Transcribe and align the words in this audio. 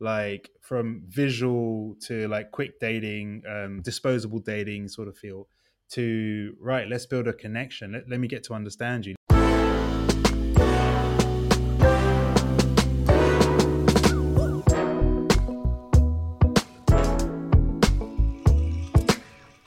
like 0.00 0.50
from 0.60 1.02
visual 1.06 1.96
to 2.06 2.26
like 2.28 2.50
quick 2.50 2.80
dating, 2.80 3.42
um, 3.48 3.82
disposable 3.82 4.38
dating 4.38 4.88
sort 4.88 5.08
of 5.08 5.16
feel, 5.16 5.46
to 5.90 6.56
right, 6.60 6.88
let's 6.88 7.06
build 7.06 7.28
a 7.28 7.32
connection. 7.32 7.92
Let, 7.92 8.08
let 8.08 8.20
me 8.20 8.28
get 8.28 8.42
to 8.44 8.54
understand 8.54 9.06
you. 9.06 9.14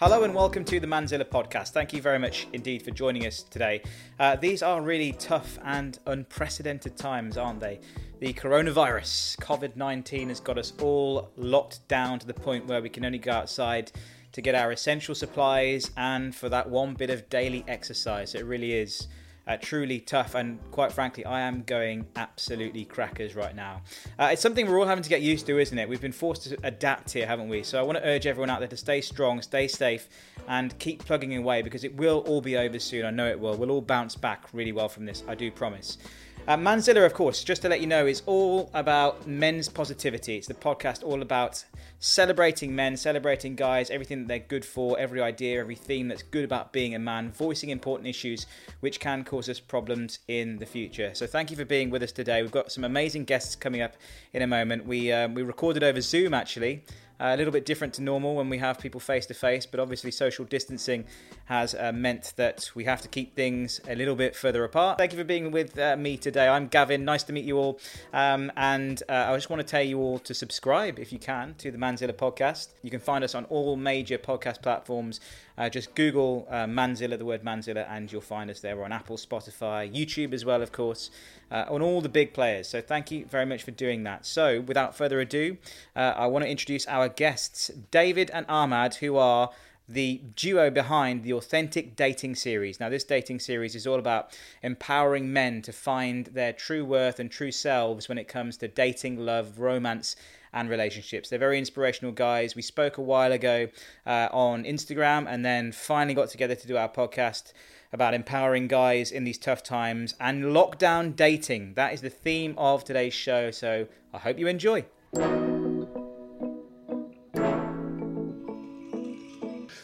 Hello 0.06 0.26
and 0.26 0.36
welcome 0.36 0.66
to 0.66 0.82
the 0.82 0.86
Manzilla 0.86 1.24
podcast. 1.24 1.70
Thank 1.70 1.94
you 1.94 2.02
very 2.02 2.20
much 2.20 2.46
indeed 2.52 2.84
for 2.84 2.92
joining 2.92 3.26
us 3.26 3.42
today. 3.42 3.82
Uh, 4.20 4.36
these 4.36 4.62
are 4.62 4.82
really 4.82 5.14
tough 5.14 5.58
and 5.64 5.98
unprecedented 6.08 6.98
times, 6.98 7.38
aren't 7.38 7.62
they? 7.62 7.80
The 8.20 8.34
coronavirus, 8.34 9.38
COVID 9.38 9.78
19, 9.78 10.28
has 10.28 10.42
got 10.42 10.58
us 10.58 10.74
all 10.82 11.32
locked 11.38 11.88
down 11.88 12.20
to 12.20 12.28
the 12.28 12.34
point 12.34 12.68
where 12.68 12.82
we 12.82 12.90
can 12.90 13.06
only 13.06 13.18
go 13.18 13.32
outside 13.32 13.94
to 14.34 14.42
get 14.42 14.56
our 14.56 14.74
essential 14.74 15.16
supplies 15.16 15.90
and 15.96 16.36
for 16.36 16.50
that 16.50 16.70
one 16.70 16.96
bit 16.96 17.10
of 17.10 17.30
daily 17.30 17.64
exercise. 17.70 18.36
It 18.36 18.44
really 18.44 18.74
is 18.74 19.08
uh, 19.48 19.58
truly 19.60 20.00
tough, 20.00 20.36
and 20.36 20.60
quite 20.72 20.92
frankly, 20.92 21.26
I 21.26 21.42
am 21.42 21.64
going 21.64 22.06
absolutely 22.16 22.86
crackers 22.86 23.36
right 23.36 23.56
now. 23.56 23.82
Uh, 24.18 24.30
it's 24.32 24.42
something 24.42 24.68
we're 24.68 24.80
all 24.80 24.86
having 24.86 25.04
to 25.04 25.10
get 25.10 25.22
used 25.22 25.46
to, 25.48 25.60
isn't 25.60 25.78
it? 25.78 25.90
We've 25.90 26.02
been 26.02 26.12
forced 26.12 26.44
to 26.44 26.58
adapt 26.64 27.12
here, 27.12 27.28
haven't 27.28 27.50
we? 27.50 27.64
So 27.64 27.80
I 27.80 27.84
want 27.84 27.98
to 27.98 28.08
urge 28.08 28.26
everyone 28.26 28.50
out 28.50 28.60
there 28.60 28.68
to 28.70 28.78
stay 28.78 29.02
strong, 29.02 29.42
stay 29.42 29.68
safe, 29.68 30.08
and 30.48 30.78
keep 30.80 31.04
plugging 31.06 31.36
away 31.36 31.62
because 31.62 31.84
it 31.84 31.96
will 31.96 32.20
all 32.28 32.42
be 32.42 32.58
over 32.58 32.80
soon. 32.80 33.06
I 33.06 33.12
know 33.12 33.28
it 33.28 33.40
will. 33.40 33.58
We'll 33.58 33.72
all 33.72 33.82
bounce 33.82 34.16
back 34.16 34.48
really 34.54 34.72
well 34.72 34.90
from 34.90 35.06
this, 35.06 35.24
I 35.28 35.36
do 35.36 35.52
promise. 35.52 35.98
Uh, 36.46 36.58
Manzilla, 36.58 37.06
of 37.06 37.14
course, 37.14 37.42
just 37.42 37.62
to 37.62 37.70
let 37.70 37.80
you 37.80 37.88
know, 37.88 38.06
is 38.06 38.22
all 38.26 38.70
about 38.74 39.26
men's 39.26 39.70
positivity. 39.70 40.36
It's 40.36 40.48
the 40.48 40.54
podcast 40.54 41.02
all 41.02 41.22
about 41.22 41.64
celebrating 42.00 42.76
men, 42.76 42.98
celebrating 42.98 43.56
guys, 43.56 43.90
everything 43.90 44.20
that 44.20 44.28
they're 44.28 44.40
good 44.40 44.66
for, 44.66 45.00
every 45.00 45.22
idea, 45.22 45.62
every 45.62 45.76
theme 45.76 46.10
that's 46.10 46.22
good 46.22 46.44
about 46.44 46.74
being 46.74 46.96
a 46.96 47.00
man, 47.00 47.32
voicing 47.32 47.70
important 47.70 48.10
issues 48.10 48.46
which 48.82 49.00
can 49.00 49.24
cause 49.24 49.48
us 49.48 49.62
problems 49.62 50.20
in 50.28 50.58
the 50.58 50.66
future. 50.66 51.12
So 51.14 51.26
thank 51.26 51.50
you 51.50 51.56
for 51.56 51.64
being 51.64 51.90
with 51.90 52.04
us 52.04 52.12
today. 52.12 52.42
We've 52.42 52.52
got 52.52 52.74
some 52.74 52.84
amazing 52.84 53.24
guests 53.24 53.56
coming 53.56 53.82
up 53.82 53.96
in 54.34 54.42
a 54.42 54.48
moment. 54.48 54.86
We 54.86 55.14
um, 55.14 55.36
we 55.36 55.44
recorded 55.44 55.82
over 55.82 56.02
Zoom 56.02 56.34
actually. 56.34 56.84
Uh, 57.20 57.32
a 57.34 57.38
little 57.38 57.54
bit 57.54 57.66
different 57.66 57.94
to 57.94 58.02
normal 58.02 58.36
when 58.36 58.50
we 58.50 58.58
have 58.58 58.80
people 58.80 59.00
face 59.00 59.26
to 59.28 59.34
face, 59.34 59.66
but 59.66 59.80
obviously 59.80 60.12
social 60.12 60.46
distancing 60.46 61.06
has 61.46 61.76
uh, 61.76 61.92
meant 61.92 62.34
that 62.36 62.70
we 62.76 62.84
have 62.86 63.02
to 63.02 63.08
keep 63.08 63.36
things 63.36 63.80
a 63.88 63.96
little 63.96 64.16
bit 64.16 64.36
further 64.36 64.64
apart. 64.64 64.98
Thank 64.98 65.14
you 65.14 65.18
for 65.18 65.24
being 65.24 65.52
with 65.52 65.78
uh, 65.78 65.96
me 65.96 66.18
today. 66.18 66.48
I'm 66.48 66.68
Gavin. 66.68 67.06
Nice 67.06 67.24
to 67.24 67.34
meet 67.34 67.46
you 67.46 67.58
all. 67.58 67.80
Um, 68.14 68.52
and 68.58 69.02
uh, 69.08 69.28
I 69.30 69.36
just 69.36 69.50
want 69.50 69.62
to 69.62 69.68
tell 69.68 69.84
you 69.84 70.00
all 70.00 70.20
to 70.20 70.34
subscribe 70.34 71.00
if 71.00 71.14
you 71.14 71.20
can 71.20 71.56
to 71.60 71.72
the 71.72 71.78
Manzilla 71.78 72.14
podcast. 72.14 72.70
You 72.82 72.90
can 72.90 73.00
find 73.00 73.24
us 73.24 73.36
on 73.36 73.46
all 73.46 73.76
major 73.76 74.18
podcast 74.18 74.62
platforms. 74.62 75.20
Uh, 75.58 75.70
just 75.70 75.94
Google 75.96 76.48
uh, 76.50 76.66
Manzilla, 76.66 77.18
the 77.18 77.26
word 77.26 77.44
Manzilla, 77.44 77.86
and 77.90 78.12
you'll 78.12 78.22
find 78.22 78.50
us 78.50 78.60
there. 78.60 78.76
We're 78.76 78.86
on 78.86 78.92
Apple, 78.92 79.18
Spotify, 79.18 79.94
YouTube 79.94 80.34
as 80.34 80.46
well, 80.46 80.62
of 80.62 80.72
course, 80.72 81.12
uh, 81.52 81.66
on 81.70 81.82
all 81.82 82.02
the 82.02 82.10
big 82.10 82.34
players. 82.34 82.68
So 82.68 82.82
thank 82.82 83.12
you 83.12 83.26
very 83.26 83.46
much 83.46 83.64
for 83.64 83.72
doing 83.72 84.04
that. 84.04 84.26
So 84.26 84.62
without 84.62 84.96
further 84.96 85.20
ado, 85.20 85.58
uh, 85.96 86.14
I 86.16 86.28
want 86.28 86.44
to 86.44 86.50
introduce 86.50 86.88
our 86.88 87.08
guests, 87.08 87.70
David 87.92 88.32
and 88.32 88.46
Ahmad, 88.50 88.96
who 88.96 89.18
are 89.18 89.52
the 89.88 90.22
duo 90.36 90.70
behind 90.70 91.24
the 91.24 91.34
Authentic 91.34 91.96
Dating 91.96 92.36
series. 92.36 92.80
Now, 92.80 92.90
this 92.90 93.04
dating 93.04 93.40
series 93.40 93.76
is 93.76 93.86
all 93.86 94.00
about 94.00 94.38
empowering 94.62 95.34
men 95.34 95.62
to 95.64 95.74
find 95.74 96.28
their 96.28 96.54
true 96.54 96.86
worth 96.86 97.20
and 97.20 97.30
true 97.30 97.52
selves 97.52 98.08
when 98.08 98.18
it 98.18 98.28
comes 98.28 98.58
to 98.58 98.68
dating, 98.68 99.18
love, 99.18 99.60
romance, 99.60 100.16
and 100.54 100.70
relationships. 100.70 101.30
They're 101.30 101.40
very 101.40 101.58
inspirational 101.58 102.12
guys. 102.12 102.56
We 102.56 102.62
spoke 102.62 102.98
a 102.98 103.02
while 103.02 103.32
ago 103.32 103.68
uh, 104.06 104.30
on 104.32 104.64
Instagram 104.64 105.26
and 105.28 105.44
then 105.44 105.72
finally 105.72 106.14
got 106.14 106.30
together 106.30 106.56
to 106.56 106.68
do 106.68 106.78
our 106.78 106.90
podcast 106.90 107.54
about 107.92 108.14
empowering 108.14 108.68
guys 108.68 109.12
in 109.12 109.24
these 109.24 109.38
tough 109.38 109.64
times 109.64 110.16
and 110.20 110.46
lockdown 110.46 111.16
dating. 111.16 111.76
That 111.76 111.94
is 111.94 112.02
the 112.02 112.10
theme 112.10 112.56
of 112.58 112.84
today's 112.84 113.14
show. 113.14 113.52
So 113.52 113.88
I 114.14 114.18
hope 114.18 114.40
you 114.40 114.48
enjoy. 114.48 114.86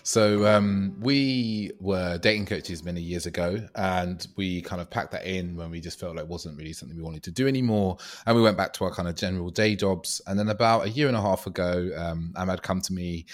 So 0.10 0.48
um, 0.48 0.96
we 1.02 1.72
were 1.80 2.18
dating 2.18 2.48
coaches 2.48 2.84
many 2.84 3.00
years 3.00 3.28
ago, 3.28 3.64
and 3.76 4.26
we 4.38 4.60
kind 4.64 4.82
of 4.82 4.90
packed 4.90 5.12
that 5.12 5.24
in 5.24 5.56
when 5.56 5.70
we 5.70 5.80
just 5.80 6.00
felt 6.00 6.16
like 6.16 6.24
it 6.24 6.28
wasn't 6.28 6.58
really 6.58 6.74
something 6.74 6.98
we 6.98 7.04
wanted 7.04 7.22
to 7.26 7.32
do 7.32 7.48
anymore, 7.48 7.98
and 8.26 8.36
we 8.36 8.42
went 8.42 8.58
back 8.58 8.74
to 8.74 8.86
our 8.86 8.92
kind 8.92 9.08
of 9.08 9.14
general 9.14 9.52
day 9.52 9.76
jobs. 9.76 10.20
And 10.26 10.40
then 10.40 10.50
about 10.50 10.88
a 10.88 10.90
year 10.90 11.10
and 11.10 11.16
a 11.16 11.22
half 11.22 11.46
ago, 11.46 11.92
um, 11.96 12.34
Ahmad 12.36 12.64
come 12.64 12.82
to 12.82 12.92
me 12.92 13.28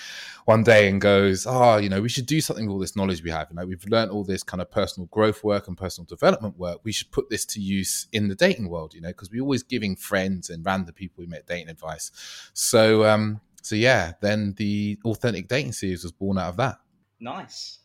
one 0.43 0.63
day 0.63 0.89
and 0.89 0.99
goes, 0.99 1.47
"Oh, 1.47 1.77
you 1.77 1.87
know, 1.87 2.01
we 2.01 2.09
should 2.09 2.25
do 2.25 2.41
something 2.41 2.65
with 2.65 2.73
all 2.73 2.79
this 2.79 2.97
knowledge 2.97 3.23
we 3.23 3.31
have. 3.31 3.47
You 3.51 3.55
know, 3.55 3.65
we've 3.65 3.85
learned 3.87 4.11
all 4.11 4.25
this 4.25 4.43
kind 4.43 4.59
of 4.59 4.69
personal 4.69 5.07
growth 5.07 5.45
work 5.45 5.69
and 5.69 5.77
personal 5.77 6.05
development 6.05 6.59
work. 6.59 6.79
We 6.83 6.91
should 6.91 7.09
put 7.09 7.29
this 7.29 7.45
to 7.45 7.61
use 7.61 8.07
in 8.11 8.27
the 8.27 8.35
dating 8.35 8.67
world. 8.67 8.93
You 8.93 8.99
know, 8.99 9.11
because 9.11 9.31
we're 9.31 9.43
always 9.43 9.63
giving 9.63 9.95
friends 9.95 10.49
and 10.49 10.65
random 10.65 10.93
people 10.93 11.21
we 11.21 11.25
met 11.25 11.47
dating 11.47 11.69
advice. 11.69 12.11
So." 12.53 13.05
Um, 13.05 13.39
so 13.65 13.75
yeah, 13.75 14.13
then 14.21 14.53
the 14.57 14.99
authentic 15.05 15.47
dating 15.47 15.73
series 15.73 16.03
was 16.03 16.11
born 16.11 16.37
out 16.37 16.49
of 16.49 16.57
that. 16.57 16.77
Nice. 17.19 17.79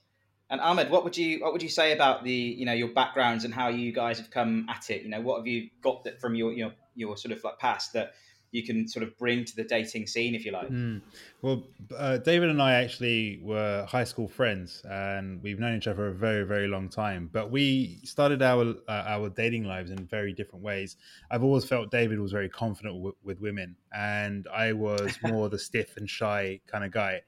And 0.51 0.61
Ahmad, 0.61 0.91
what 0.91 1.05
would 1.05 1.17
you 1.17 1.41
what 1.41 1.53
would 1.53 1.63
you 1.63 1.69
say 1.69 1.93
about 1.93 2.25
the 2.25 2.33
you 2.33 2.67
know 2.67 2.73
your 2.73 2.89
backgrounds 2.89 3.45
and 3.45 3.55
how 3.55 3.69
you 3.69 3.93
guys 3.93 4.19
have 4.19 4.31
come 4.31 4.67
at 4.69 4.91
it? 4.91 5.03
You 5.03 5.09
know, 5.09 5.21
what 5.21 5.39
have 5.39 5.47
you 5.47 5.71
got 5.83 6.05
that 6.05 6.21
from 6.21 6.35
your 6.35 6.53
your 6.53 6.73
your 6.95 7.17
sort 7.17 7.33
of 7.33 7.43
like 7.45 7.59
past 7.59 7.93
that 7.95 8.13
you 8.53 8.65
can 8.65 8.89
sort 8.89 9.05
of 9.05 9.17
bring 9.17 9.45
to 9.45 9.55
the 9.55 9.63
dating 9.63 10.07
scene, 10.07 10.35
if 10.35 10.45
you 10.45 10.53
like. 10.53 10.69
Mm. 10.69 11.01
Well, 11.41 11.65
uh, 11.97 12.19
David 12.19 12.51
and 12.51 12.61
I 12.61 12.73
actually 12.75 13.41
were 13.43 13.87
high 13.89 14.05
school 14.05 14.27
friends, 14.27 14.83
and 14.85 15.41
we've 15.43 15.61
known 15.61 15.77
each 15.77 15.87
other 15.87 16.09
a 16.09 16.13
very, 16.15 16.45
very 16.45 16.67
long 16.67 16.89
time. 16.89 17.31
But 17.33 17.51
we 17.51 18.01
started 18.05 18.43
our 18.43 18.75
uh, 18.89 19.05
our 19.07 19.29
dating 19.29 19.65
lives 19.65 19.91
in 19.91 20.07
very 20.07 20.33
different 20.33 20.65
ways. 20.65 20.97
I've 21.31 21.45
always 21.45 21.65
felt 21.65 21.91
David 21.91 22.19
was 22.19 22.33
very 22.33 22.49
confident 22.49 22.97
w- 22.97 23.17
with 23.23 23.41
women, 23.41 23.77
and 23.93 24.47
I 24.53 24.73
was 24.73 25.17
more 25.25 25.49
the 25.49 25.59
stiff 25.59 25.97
and 25.97 26.09
shy 26.09 26.61
kind 26.67 26.85
of 26.85 26.91
guy. 26.91 27.23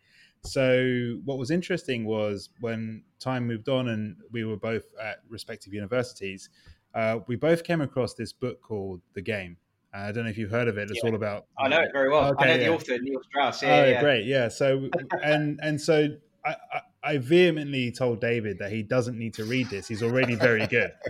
So 0.45 1.21
what 1.25 1.39
was 1.39 1.53
interesting 1.53 2.05
was 2.05 2.49
when 2.61 3.05
time 3.21 3.47
moved 3.47 3.69
on, 3.69 3.89
and 3.89 4.17
we 4.33 4.45
were 4.45 4.57
both 4.57 4.85
at 5.01 5.19
respective 5.29 5.73
universities. 5.73 6.51
Uh, 6.95 7.21
we 7.27 7.37
both 7.37 7.65
came 7.65 7.81
across 7.81 8.15
this 8.15 8.33
book 8.35 8.61
called 8.61 9.01
The 9.15 9.23
Game 9.23 9.57
I 9.95 10.11
don't 10.11 10.25
know 10.25 10.31
if 10.31 10.39
you've 10.39 10.51
heard 10.51 10.69
of 10.69 10.79
it. 10.79 10.91
It's 10.91 11.01
yeah. 11.03 11.11
all 11.11 11.17
about. 11.17 11.47
I 11.59 11.69
know 11.69 11.81
it 11.81 11.91
very 11.93 12.11
well. 12.11 12.31
Okay, 12.33 12.45
I 12.45 12.47
know 12.47 12.53
yeah. 12.55 12.69
the 12.69 12.75
author, 12.75 12.99
Neil 12.99 13.21
Strauss. 13.29 13.63
Yeah, 13.63 13.69
oh, 13.69 13.85
yeah. 13.91 14.01
great. 14.01 14.25
Yeah. 14.27 14.49
So, 14.49 14.89
and 15.23 15.61
and 15.63 15.81
so 15.81 16.09
I, 16.45 16.57
I, 16.73 16.81
I 17.05 17.19
vehemently 17.19 17.91
told 17.91 18.21
David 18.21 18.59
that 18.59 18.73
he 18.73 18.83
doesn't 18.83 19.19
need 19.19 19.35
to 19.35 19.45
read 19.45 19.69
this. 19.69 19.89
He's 19.89 20.03
already 20.03 20.35
very 20.35 20.67
good. 20.67 20.93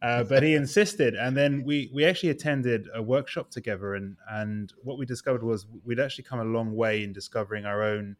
Uh, 0.00 0.22
but 0.22 0.44
he 0.44 0.54
insisted, 0.54 1.16
and 1.16 1.36
then 1.36 1.64
we 1.64 1.90
we 1.92 2.04
actually 2.04 2.28
attended 2.28 2.86
a 2.94 3.02
workshop 3.02 3.50
together, 3.50 3.96
and 3.96 4.16
and 4.30 4.72
what 4.84 4.96
we 4.96 5.04
discovered 5.04 5.42
was 5.42 5.66
we'd 5.84 5.98
actually 5.98 6.22
come 6.22 6.38
a 6.38 6.44
long 6.44 6.76
way 6.76 7.02
in 7.02 7.12
discovering 7.12 7.64
our 7.64 7.82
own 7.82 8.14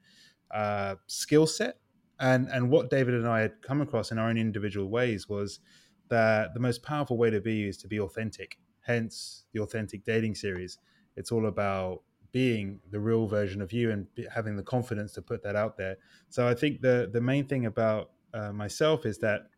uh, 0.50 0.97
skill 1.06 1.47
set, 1.47 1.76
and 2.19 2.49
and 2.49 2.69
what 2.69 2.91
David 2.91 3.15
and 3.15 3.29
I 3.29 3.43
had 3.43 3.62
come 3.62 3.81
across 3.81 4.11
in 4.11 4.19
our 4.19 4.29
own 4.29 4.37
individual 4.37 4.88
ways 4.88 5.29
was 5.29 5.61
that 6.09 6.53
the 6.53 6.59
most 6.59 6.82
powerful 6.82 7.17
way 7.17 7.31
to 7.31 7.41
be 7.41 7.69
is 7.69 7.76
to 7.76 7.87
be 7.87 8.00
authentic. 8.00 8.59
Hence, 8.88 9.44
the 9.52 9.61
authentic 9.61 10.05
dating 10.05 10.35
series. 10.35 10.79
It's 11.17 11.32
all 11.32 11.46
about 11.46 12.02
being 12.32 12.81
the 12.90 13.00
real 13.00 13.26
version 13.26 13.62
of 13.62 13.73
you 13.73 13.90
and 13.90 14.08
having 14.32 14.56
the 14.56 14.62
confidence 14.62 15.12
to 15.14 15.23
put 15.23 15.43
that 15.43 15.56
out 15.56 15.76
there. 15.76 15.96
So 16.31 16.49
I 16.49 16.55
think 16.55 16.82
the 16.82 17.08
the 17.12 17.20
main 17.20 17.46
thing 17.46 17.67
about 17.67 18.12
uh, 18.35 18.52
myself 18.52 19.06
is 19.06 19.19
that 19.19 19.50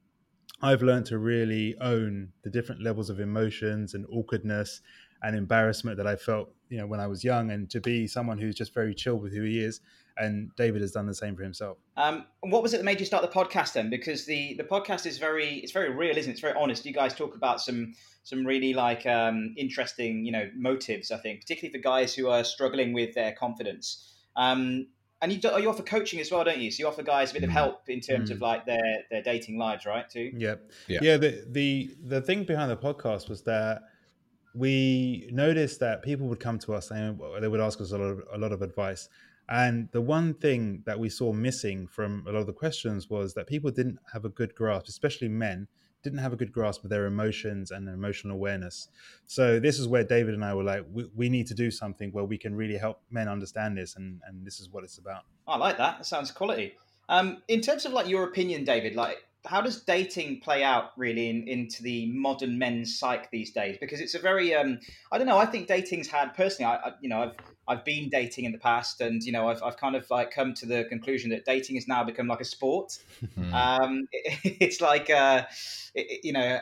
I've 0.62 0.82
learned 0.82 1.06
to 1.06 1.18
really 1.18 1.76
own 1.80 2.32
the 2.42 2.50
different 2.50 2.82
levels 2.82 3.10
of 3.10 3.20
emotions 3.20 3.94
and 3.94 4.06
awkwardness 4.10 4.82
and 5.22 5.36
embarrassment 5.36 5.96
that 5.98 6.06
I 6.06 6.16
felt, 6.16 6.50
you 6.68 6.78
know, 6.78 6.86
when 6.86 7.00
I 7.00 7.06
was 7.06 7.22
young, 7.22 7.50
and 7.50 7.68
to 7.70 7.80
be 7.80 8.06
someone 8.06 8.38
who's 8.38 8.54
just 8.54 8.72
very 8.74 8.94
chill 8.94 9.16
with 9.16 9.34
who 9.34 9.42
he 9.42 9.60
is. 9.60 9.80
And 10.16 10.50
David 10.56 10.82
has 10.82 10.92
done 10.92 11.06
the 11.06 11.14
same 11.14 11.34
for 11.34 11.42
himself. 11.42 11.78
Um, 11.96 12.26
what 12.40 12.62
was 12.62 12.74
it 12.74 12.78
that 12.78 12.84
made 12.84 13.00
you 13.00 13.06
start 13.06 13.22
the 13.22 13.28
podcast 13.28 13.72
then? 13.72 13.88
Because 13.88 14.26
the 14.26 14.54
the 14.54 14.64
podcast 14.64 15.06
is 15.06 15.16
very 15.16 15.58
it's 15.58 15.72
very 15.72 15.90
real, 15.90 16.16
isn't 16.16 16.28
it? 16.28 16.32
It's 16.32 16.40
very 16.40 16.54
honest. 16.58 16.84
You 16.84 16.92
guys 16.92 17.14
talk 17.14 17.34
about 17.34 17.60
some 17.60 17.94
some 18.22 18.44
really 18.44 18.74
like 18.74 19.06
um, 19.06 19.54
interesting, 19.56 20.26
you 20.26 20.32
know, 20.32 20.50
motives. 20.54 21.10
I 21.10 21.16
think, 21.18 21.40
particularly 21.40 21.72
for 21.72 21.82
guys 21.82 22.14
who 22.14 22.28
are 22.28 22.44
struggling 22.44 22.92
with 22.92 23.14
their 23.14 23.32
confidence. 23.32 24.12
Um, 24.36 24.88
and 25.22 25.32
you, 25.32 25.38
do, 25.38 25.50
you 25.60 25.68
offer 25.68 25.82
coaching 25.82 26.18
as 26.20 26.30
well, 26.30 26.44
don't 26.44 26.58
you? 26.58 26.70
So 26.70 26.80
you 26.80 26.88
offer 26.88 27.02
guys 27.02 27.30
a 27.30 27.34
bit 27.34 27.44
of 27.44 27.50
mm. 27.50 27.54
help 27.54 27.88
in 27.88 28.00
terms 28.00 28.30
mm. 28.30 28.34
of 28.34 28.40
like 28.40 28.64
their 28.66 29.04
their 29.10 29.22
dating 29.22 29.58
lives, 29.58 29.84
right? 29.84 30.08
Too. 30.08 30.32
Yeah, 30.34 30.54
yeah. 30.88 31.00
yeah 31.02 31.16
the 31.16 31.44
the 31.48 31.90
the 32.02 32.20
thing 32.22 32.44
behind 32.44 32.70
the 32.70 32.76
podcast 32.76 33.28
was 33.28 33.42
that 33.42 33.82
we 34.54 35.28
noticed 35.32 35.80
that 35.80 36.02
people 36.02 36.26
would 36.28 36.40
come 36.40 36.58
to 36.60 36.74
us 36.74 36.90
and 36.90 37.20
they 37.40 37.48
would 37.48 37.60
ask 37.60 37.80
us 37.80 37.92
a 37.92 37.98
lot 37.98 38.04
of, 38.04 38.22
a 38.32 38.38
lot 38.38 38.52
of 38.52 38.62
advice. 38.62 39.08
And 39.48 39.88
the 39.92 40.00
one 40.00 40.34
thing 40.34 40.82
that 40.86 40.98
we 40.98 41.08
saw 41.08 41.32
missing 41.32 41.88
from 41.88 42.24
a 42.28 42.32
lot 42.32 42.40
of 42.40 42.46
the 42.46 42.52
questions 42.52 43.10
was 43.10 43.34
that 43.34 43.46
people 43.48 43.70
didn't 43.70 43.98
have 44.12 44.24
a 44.24 44.28
good 44.28 44.54
grasp, 44.54 44.86
especially 44.88 45.28
men, 45.28 45.66
didn't 46.02 46.20
have 46.20 46.32
a 46.32 46.36
good 46.36 46.52
grasp 46.52 46.84
of 46.84 46.90
their 46.90 47.06
emotions 47.06 47.70
and 47.70 47.88
emotional 47.88 48.34
awareness. 48.34 48.88
So 49.26 49.60
this 49.60 49.78
is 49.78 49.88
where 49.88 50.04
David 50.04 50.34
and 50.34 50.44
I 50.44 50.54
were 50.54 50.62
like, 50.62 50.84
we, 50.92 51.06
we 51.14 51.28
need 51.28 51.46
to 51.48 51.54
do 51.54 51.70
something 51.70 52.10
where 52.12 52.24
we 52.24 52.38
can 52.38 52.54
really 52.54 52.76
help 52.76 53.02
men 53.10 53.28
understand 53.28 53.76
this, 53.76 53.96
and 53.96 54.20
and 54.26 54.46
this 54.46 54.60
is 54.60 54.70
what 54.70 54.84
it's 54.84 54.98
about. 54.98 55.24
I 55.46 55.56
like 55.56 55.78
that. 55.78 55.98
That 55.98 56.06
sounds 56.06 56.30
quality. 56.30 56.74
Um, 57.08 57.42
in 57.48 57.60
terms 57.60 57.84
of 57.84 57.92
like 57.92 58.08
your 58.08 58.24
opinion, 58.24 58.64
David, 58.64 58.94
like 58.94 59.24
how 59.46 59.60
does 59.60 59.82
dating 59.82 60.40
play 60.40 60.62
out 60.62 60.92
really 60.96 61.28
in, 61.28 61.48
into 61.48 61.82
the 61.82 62.10
modern 62.12 62.58
men's 62.58 62.98
psyche 62.98 63.26
these 63.32 63.52
days? 63.52 63.78
Because 63.80 64.00
it's 64.00 64.14
a 64.14 64.18
very, 64.18 64.54
um, 64.54 64.78
I 65.10 65.18
don't 65.18 65.26
know. 65.26 65.38
I 65.38 65.46
think 65.46 65.66
dating's 65.66 66.08
had 66.08 66.34
personally. 66.34 66.70
I, 66.70 66.76
I, 66.76 66.92
you 67.00 67.08
know, 67.08 67.22
I've 67.22 67.36
I've 67.70 67.84
been 67.84 68.08
dating 68.08 68.46
in 68.46 68.52
the 68.52 68.58
past, 68.58 69.00
and 69.00 69.22
you 69.22 69.30
know, 69.30 69.48
I've, 69.48 69.62
I've 69.62 69.76
kind 69.76 69.94
of 69.94 70.10
like 70.10 70.32
come 70.32 70.54
to 70.54 70.66
the 70.66 70.84
conclusion 70.88 71.30
that 71.30 71.44
dating 71.44 71.76
has 71.76 71.86
now 71.86 72.02
become 72.02 72.26
like 72.26 72.40
a 72.40 72.44
sport. 72.44 72.98
Hmm. 73.36 73.54
um, 73.54 74.08
it, 74.12 74.56
it's 74.60 74.80
like, 74.80 75.08
uh, 75.08 75.44
it, 75.94 76.24
you 76.24 76.32
know, 76.32 76.58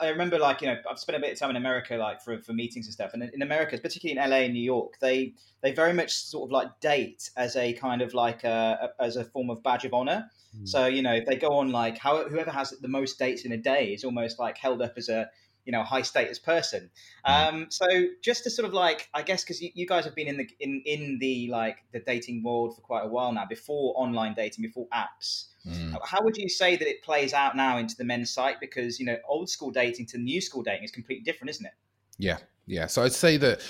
I 0.00 0.08
remember 0.08 0.38
like 0.38 0.60
you 0.60 0.68
know, 0.68 0.76
I've 0.88 1.00
spent 1.00 1.18
a 1.18 1.20
bit 1.20 1.32
of 1.32 1.38
time 1.40 1.50
in 1.50 1.56
America, 1.56 1.96
like 1.96 2.22
for, 2.22 2.40
for 2.40 2.52
meetings 2.52 2.86
and 2.86 2.94
stuff, 2.94 3.14
and 3.14 3.24
in 3.24 3.42
America, 3.42 3.76
particularly 3.78 4.16
in 4.16 4.30
LA 4.30 4.44
and 4.44 4.54
New 4.54 4.62
York, 4.62 4.94
they 5.00 5.34
they 5.60 5.72
very 5.72 5.92
much 5.92 6.12
sort 6.12 6.48
of 6.48 6.52
like 6.52 6.68
date 6.80 7.30
as 7.36 7.56
a 7.56 7.72
kind 7.72 8.00
of 8.00 8.14
like 8.14 8.44
a, 8.44 8.92
a 9.00 9.02
as 9.02 9.16
a 9.16 9.24
form 9.24 9.50
of 9.50 9.60
badge 9.64 9.84
of 9.84 9.92
honor. 9.92 10.30
Mm. 10.56 10.68
So 10.68 10.86
you 10.86 11.02
know, 11.02 11.18
they 11.26 11.34
go 11.34 11.54
on 11.54 11.72
like 11.72 11.98
how 11.98 12.28
whoever 12.28 12.52
has 12.52 12.70
the 12.70 12.88
most 12.88 13.18
dates 13.18 13.44
in 13.44 13.50
a 13.50 13.58
day 13.58 13.92
is 13.92 14.04
almost 14.04 14.38
like 14.38 14.56
held 14.56 14.82
up 14.82 14.92
as 14.96 15.08
a 15.08 15.28
you 15.64 15.72
know 15.72 15.82
high 15.82 16.02
status 16.02 16.38
person. 16.38 16.90
Mm. 17.26 17.48
Um, 17.48 17.66
so 17.70 17.86
just 18.22 18.44
to 18.44 18.50
sort 18.50 18.66
of 18.66 18.74
like, 18.74 19.08
I 19.14 19.22
guess 19.22 19.42
because 19.42 19.62
you, 19.62 19.70
you, 19.74 19.86
guys 19.86 20.04
have 20.04 20.14
been 20.14 20.28
in 20.28 20.36
the 20.36 20.48
in 20.60 20.82
in 20.84 21.18
the 21.18 21.48
like 21.50 21.78
the 21.92 22.00
dating 22.00 22.42
world 22.42 22.74
for 22.74 22.82
quite 22.82 23.04
a 23.04 23.08
while 23.08 23.32
now, 23.32 23.46
before 23.46 23.94
online 23.96 24.34
dating, 24.34 24.62
before 24.62 24.86
apps. 24.88 25.46
Mm. 25.66 25.96
How 26.04 26.22
would 26.22 26.36
you 26.36 26.48
say 26.48 26.76
that 26.76 26.86
it 26.86 27.02
plays 27.02 27.32
out 27.32 27.56
now 27.56 27.78
into 27.78 27.96
the 27.96 28.04
men's 28.04 28.30
site? 28.30 28.60
Because 28.60 29.00
you 29.00 29.06
know, 29.06 29.16
old 29.26 29.48
school 29.48 29.70
dating 29.70 30.06
to 30.06 30.18
new 30.18 30.40
school 30.40 30.62
dating 30.62 30.84
is 30.84 30.90
completely 30.90 31.24
different, 31.24 31.50
isn't 31.50 31.66
it? 31.66 31.72
Yeah, 32.18 32.38
yeah. 32.66 32.86
So 32.86 33.02
I'd 33.02 33.12
say 33.12 33.36
that, 33.38 33.60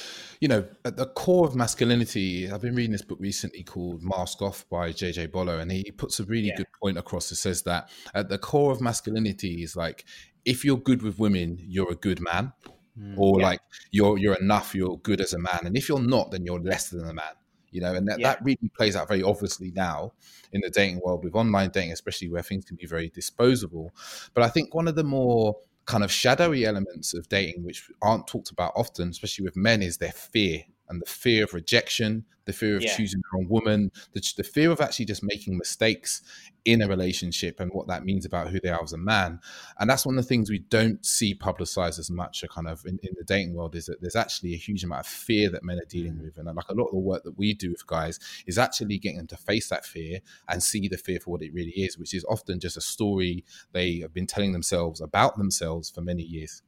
you 0.41 0.49
know, 0.49 0.67
at 0.85 0.97
the 0.97 1.07
core 1.07 1.47
of 1.47 1.55
masculinity, 1.55 2.51
I've 2.51 2.61
been 2.61 2.75
reading 2.75 2.93
this 2.93 3.03
book 3.03 3.19
recently 3.21 3.63
called 3.63 4.03
Mask 4.03 4.43
Off 4.43 4.69
by 4.69 4.91
JJ 4.91 5.33
Bola, 5.33 5.59
and 5.59 5.71
he 5.71 5.91
puts 5.91 6.21
a 6.21 6.25
really 6.25 6.49
yeah. 6.49 6.57
good 6.57 6.67
point 6.83 6.99
across. 6.99 7.31
It 7.33 7.37
says 7.37 7.63
that 7.63 7.91
at 8.15 8.29
the 8.29 8.39
core 8.39 8.73
of 8.73 8.81
masculinity 8.81 9.63
is 9.63 9.77
like 9.77 10.05
if 10.45 10.65
you're 10.65 10.79
good 10.79 11.03
with 11.03 11.19
women, 11.19 11.59
you're 11.61 11.91
a 11.91 11.97
good 11.97 12.21
man, 12.21 12.53
mm, 12.99 13.15
or 13.17 13.41
yeah. 13.41 13.47
like 13.47 13.61
you're 13.91 14.19
you're 14.19 14.35
enough, 14.35 14.75
you're 14.75 14.99
good 14.99 15.21
as 15.21 15.33
a 15.33 15.39
man, 15.39 15.61
and 15.65 15.77
if 15.77 15.89
you're 15.89 16.01
not, 16.01 16.31
then 16.31 16.45
you're 16.45 16.61
less 16.61 16.91
than 16.91 17.09
a 17.09 17.15
man. 17.15 17.35
You 17.71 17.81
know, 17.81 17.93
and 17.93 18.07
that, 18.07 18.21
yeah. 18.21 18.35
that 18.35 18.45
really 18.45 18.71
plays 18.77 18.95
out 18.95 19.09
very 19.09 19.25
obviously 19.25 19.73
now 19.73 20.13
in 20.53 20.61
the 20.61 20.71
dating 20.71 21.01
world 21.05 21.25
with 21.25 21.35
online 21.35 21.71
dating, 21.71 21.91
especially 21.91 22.29
where 22.29 22.43
things 22.43 22.65
can 22.65 22.77
be 22.77 22.87
very 22.87 23.09
disposable. 23.09 23.93
But 24.33 24.45
I 24.45 24.49
think 24.49 24.75
one 24.75 24.87
of 24.87 24.95
the 24.95 25.03
more 25.03 25.57
kind 25.85 26.05
of 26.05 26.13
shadowy 26.13 26.65
elements 26.65 27.15
of 27.15 27.29
dating, 27.29 27.65
which 27.65 27.91
aren't 28.01 28.29
talked 28.29 28.51
about 28.51 28.73
often, 28.77 29.09
especially 29.09 29.45
with 29.45 29.57
men, 29.57 29.83
is 29.83 29.97
their 29.97 30.13
fear 30.13 30.63
and 30.89 31.01
the 31.01 31.07
fear 31.07 31.45
of 31.45 31.55
rejection, 31.55 32.25
the 32.45 32.53
fear 32.53 32.77
of 32.77 32.83
yeah. 32.83 32.95
choosing 32.95 33.21
the 33.21 33.27
wrong 33.33 33.49
woman, 33.49 33.91
the, 34.13 34.33
the, 34.37 34.43
fear 34.43 34.71
of 34.71 34.81
actually 34.81 35.07
just 35.07 35.23
making 35.23 35.57
mistakes 35.57 36.23
in 36.65 36.83
a 36.83 36.89
relationship 36.89 37.61
and 37.61 37.71
what 37.73 37.87
that 37.87 38.05
means 38.05 38.25
about 38.25 38.49
who 38.49 38.61
they 38.61 38.69
are 38.69 38.83
as 38.83 38.93
a 38.93 38.99
man. 38.99 39.41
And 39.79 39.89
that's 39.89 40.07
one 40.07 40.19
of 40.19 40.25
the 40.25 40.29
things 40.29 40.51
we 40.51 40.59
don't 40.59 41.05
see 41.05 41.35
publicized 41.35 41.99
as 41.99 42.11
much 42.11 42.43
a 42.43 42.49
kind 42.49 42.69
of 42.69 42.85
in, 42.87 42.99
in 43.03 43.15
the 43.17 43.25
dating 43.25 43.55
world 43.55 43.75
is 43.75 43.87
that 43.87 44.01
there's 44.01 44.17
actually 44.17 44.55
a 44.55 44.59
huge 44.59 44.85
amount 44.85 45.01
of 45.01 45.07
fear 45.07 45.51
that 45.51 45.65
men 45.65 45.79
are 45.79 45.89
dealing 45.89 46.15
mm. 46.15 46.25
with. 46.25 46.39
And 46.39 46.49
uh, 46.49 46.53
like 46.55 46.69
a 46.69 46.75
lot 46.75 46.87
of 46.87 46.93
the 46.93 46.99
work 46.99 47.25
that 47.25 47.39
we 47.39 47.55
do 47.55 47.71
with 47.71 47.87
guys 47.87 48.19
is 48.47 48.59
actually 48.59 48.99
getting 48.99 49.19
them 49.19 49.27
to 49.29 49.37
face 49.37 49.69
that 49.69 49.85
fear 49.85 50.21
and 50.49 50.63
see 50.63 50.89
the 50.89 50.99
fear 50.99 51.21
for 51.21 51.31
what 51.31 51.43
it 51.43 51.53
really 51.53 51.73
is, 51.73 51.99
which 51.99 52.15
is 52.15 52.25
often 52.25 52.61
just 52.61 52.77
a 52.77 52.83
story 52.83 53.45
they 53.73 53.99
have 54.01 54.13
been 54.13 54.27
telling 54.27 54.53
themselves 54.53 55.01
about 55.01 55.37
themselves 55.37 55.91
for 55.91 56.01
many 56.01 56.23
years. 56.23 56.63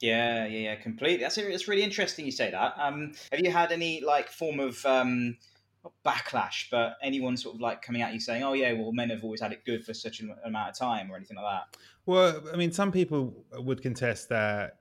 Yeah, 0.00 0.46
yeah, 0.46 0.58
yeah, 0.58 0.74
completely. 0.76 1.22
That's 1.22 1.38
it's 1.38 1.68
really 1.68 1.82
interesting 1.82 2.26
you 2.26 2.32
say 2.32 2.50
that. 2.50 2.74
Um, 2.76 3.12
have 3.30 3.40
you 3.40 3.52
had 3.52 3.70
any 3.70 4.00
like 4.00 4.28
form 4.28 4.58
of 4.58 4.84
um, 4.84 5.36
backlash, 6.04 6.68
but 6.70 6.96
anyone 7.02 7.36
sort 7.36 7.54
of 7.54 7.60
like 7.60 7.82
coming 7.82 8.02
at 8.02 8.12
you 8.12 8.20
saying, 8.20 8.42
"Oh 8.42 8.52
yeah, 8.52 8.72
well, 8.72 8.92
men 8.92 9.10
have 9.10 9.22
always 9.22 9.40
had 9.40 9.52
it 9.52 9.64
good 9.64 9.84
for 9.84 9.94
such 9.94 10.20
an 10.20 10.34
amount 10.44 10.70
of 10.70 10.78
time," 10.78 11.10
or 11.10 11.16
anything 11.16 11.36
like 11.36 11.46
that? 11.46 11.76
Well, 12.06 12.42
I 12.52 12.56
mean, 12.56 12.72
some 12.72 12.92
people 12.92 13.44
would 13.52 13.82
contest 13.82 14.28
that. 14.30 14.78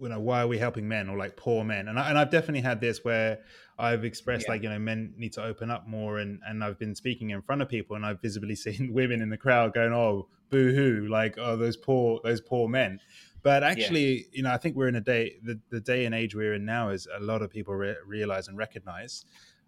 You 0.00 0.08
know, 0.08 0.20
why 0.20 0.42
are 0.42 0.46
we 0.46 0.58
helping 0.58 0.86
men 0.86 1.08
or 1.08 1.16
like 1.16 1.36
poor 1.36 1.64
men? 1.64 1.88
And 1.88 1.98
I, 1.98 2.10
and 2.10 2.18
I've 2.18 2.30
definitely 2.30 2.60
had 2.60 2.80
this 2.80 3.04
where 3.04 3.38
I've 3.78 4.04
expressed 4.04 4.46
yeah. 4.46 4.52
like 4.52 4.62
you 4.62 4.68
know 4.68 4.78
men 4.78 5.14
need 5.16 5.32
to 5.34 5.44
open 5.44 5.70
up 5.70 5.86
more, 5.86 6.18
and 6.18 6.40
and 6.46 6.64
I've 6.64 6.78
been 6.78 6.94
speaking 6.94 7.30
in 7.30 7.42
front 7.42 7.62
of 7.62 7.68
people, 7.68 7.96
and 7.96 8.04
I've 8.04 8.20
visibly 8.20 8.54
seen 8.56 8.92
women 8.92 9.22
in 9.22 9.30
the 9.30 9.38
crowd 9.38 9.74
going, 9.74 9.92
"Oh, 9.92 10.28
boo 10.50 10.74
hoo!" 10.74 11.08
Like, 11.08 11.36
"Oh, 11.38 11.56
those 11.56 11.76
poor 11.76 12.20
those 12.24 12.40
poor 12.40 12.68
men." 12.68 13.00
But 13.44 13.62
actually, 13.62 14.08
yeah. 14.12 14.26
you 14.32 14.42
know, 14.42 14.50
I 14.50 14.56
think 14.56 14.74
we're 14.74 14.88
in 14.88 14.96
a 14.96 15.00
day, 15.02 15.36
the, 15.44 15.60
the 15.70 15.80
day 15.80 16.06
and 16.06 16.14
age 16.14 16.34
we're 16.34 16.54
in 16.54 16.64
now 16.64 16.88
is 16.88 17.06
a 17.14 17.22
lot 17.22 17.42
of 17.42 17.50
people 17.50 17.74
re- 17.74 17.94
realize 18.04 18.48
and 18.48 18.56
recognize 18.58 19.26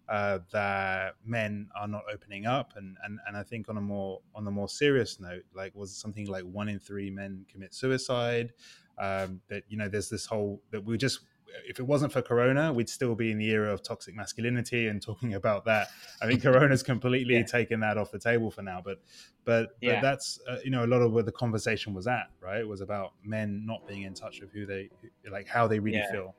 uh, 0.08 0.38
that 0.50 1.14
men 1.24 1.68
are 1.78 1.86
not 1.86 2.02
opening 2.12 2.46
up. 2.46 2.72
And, 2.76 2.96
and, 3.04 3.20
and 3.28 3.36
I 3.36 3.42
think 3.44 3.68
on 3.68 3.76
a 3.76 3.80
more, 3.80 4.22
on 4.34 4.44
the 4.44 4.50
more 4.50 4.68
serious 4.68 5.20
note, 5.20 5.44
like 5.54 5.74
was 5.74 5.94
something 5.94 6.26
like 6.26 6.44
one 6.44 6.68
in 6.70 6.78
three 6.78 7.10
men 7.10 7.44
commit 7.52 7.74
suicide. 7.74 8.54
Um, 8.98 9.42
that, 9.50 9.64
you 9.68 9.76
know, 9.76 9.88
there's 9.88 10.08
this 10.08 10.24
whole, 10.24 10.62
that 10.70 10.82
we 10.82 10.96
just, 10.96 11.20
if 11.68 11.78
it 11.78 11.82
wasn't 11.82 12.12
for 12.12 12.22
Corona, 12.22 12.72
we'd 12.72 12.88
still 12.88 13.14
be 13.14 13.30
in 13.30 13.38
the 13.38 13.50
era 13.50 13.72
of 13.72 13.82
toxic 13.82 14.14
masculinity 14.14 14.88
and 14.88 15.02
talking 15.02 15.34
about 15.34 15.64
that. 15.64 15.88
I 16.20 16.26
think 16.26 16.42
Corona's 16.42 16.82
completely 16.84 17.34
yeah. 17.34 17.44
taken 17.44 17.80
that 17.80 17.98
off 17.98 18.10
the 18.10 18.18
table 18.18 18.50
for 18.50 18.62
now. 18.62 18.80
But 18.84 19.00
but, 19.44 19.76
yeah. 19.80 19.94
but 19.94 20.02
that's 20.02 20.40
uh, 20.48 20.58
you 20.64 20.70
know 20.70 20.84
a 20.84 20.88
lot 20.88 21.02
of 21.02 21.12
where 21.12 21.22
the 21.22 21.32
conversation 21.32 21.94
was 21.94 22.06
at. 22.06 22.28
Right, 22.40 22.60
it 22.60 22.68
was 22.68 22.80
about 22.80 23.12
men 23.24 23.64
not 23.64 23.86
being 23.86 24.02
in 24.02 24.14
touch 24.14 24.40
with 24.40 24.52
who 24.52 24.66
they 24.66 24.90
like, 25.30 25.46
how 25.46 25.66
they 25.66 25.78
really 25.78 25.98
yeah. 25.98 26.12
feel. 26.12 26.34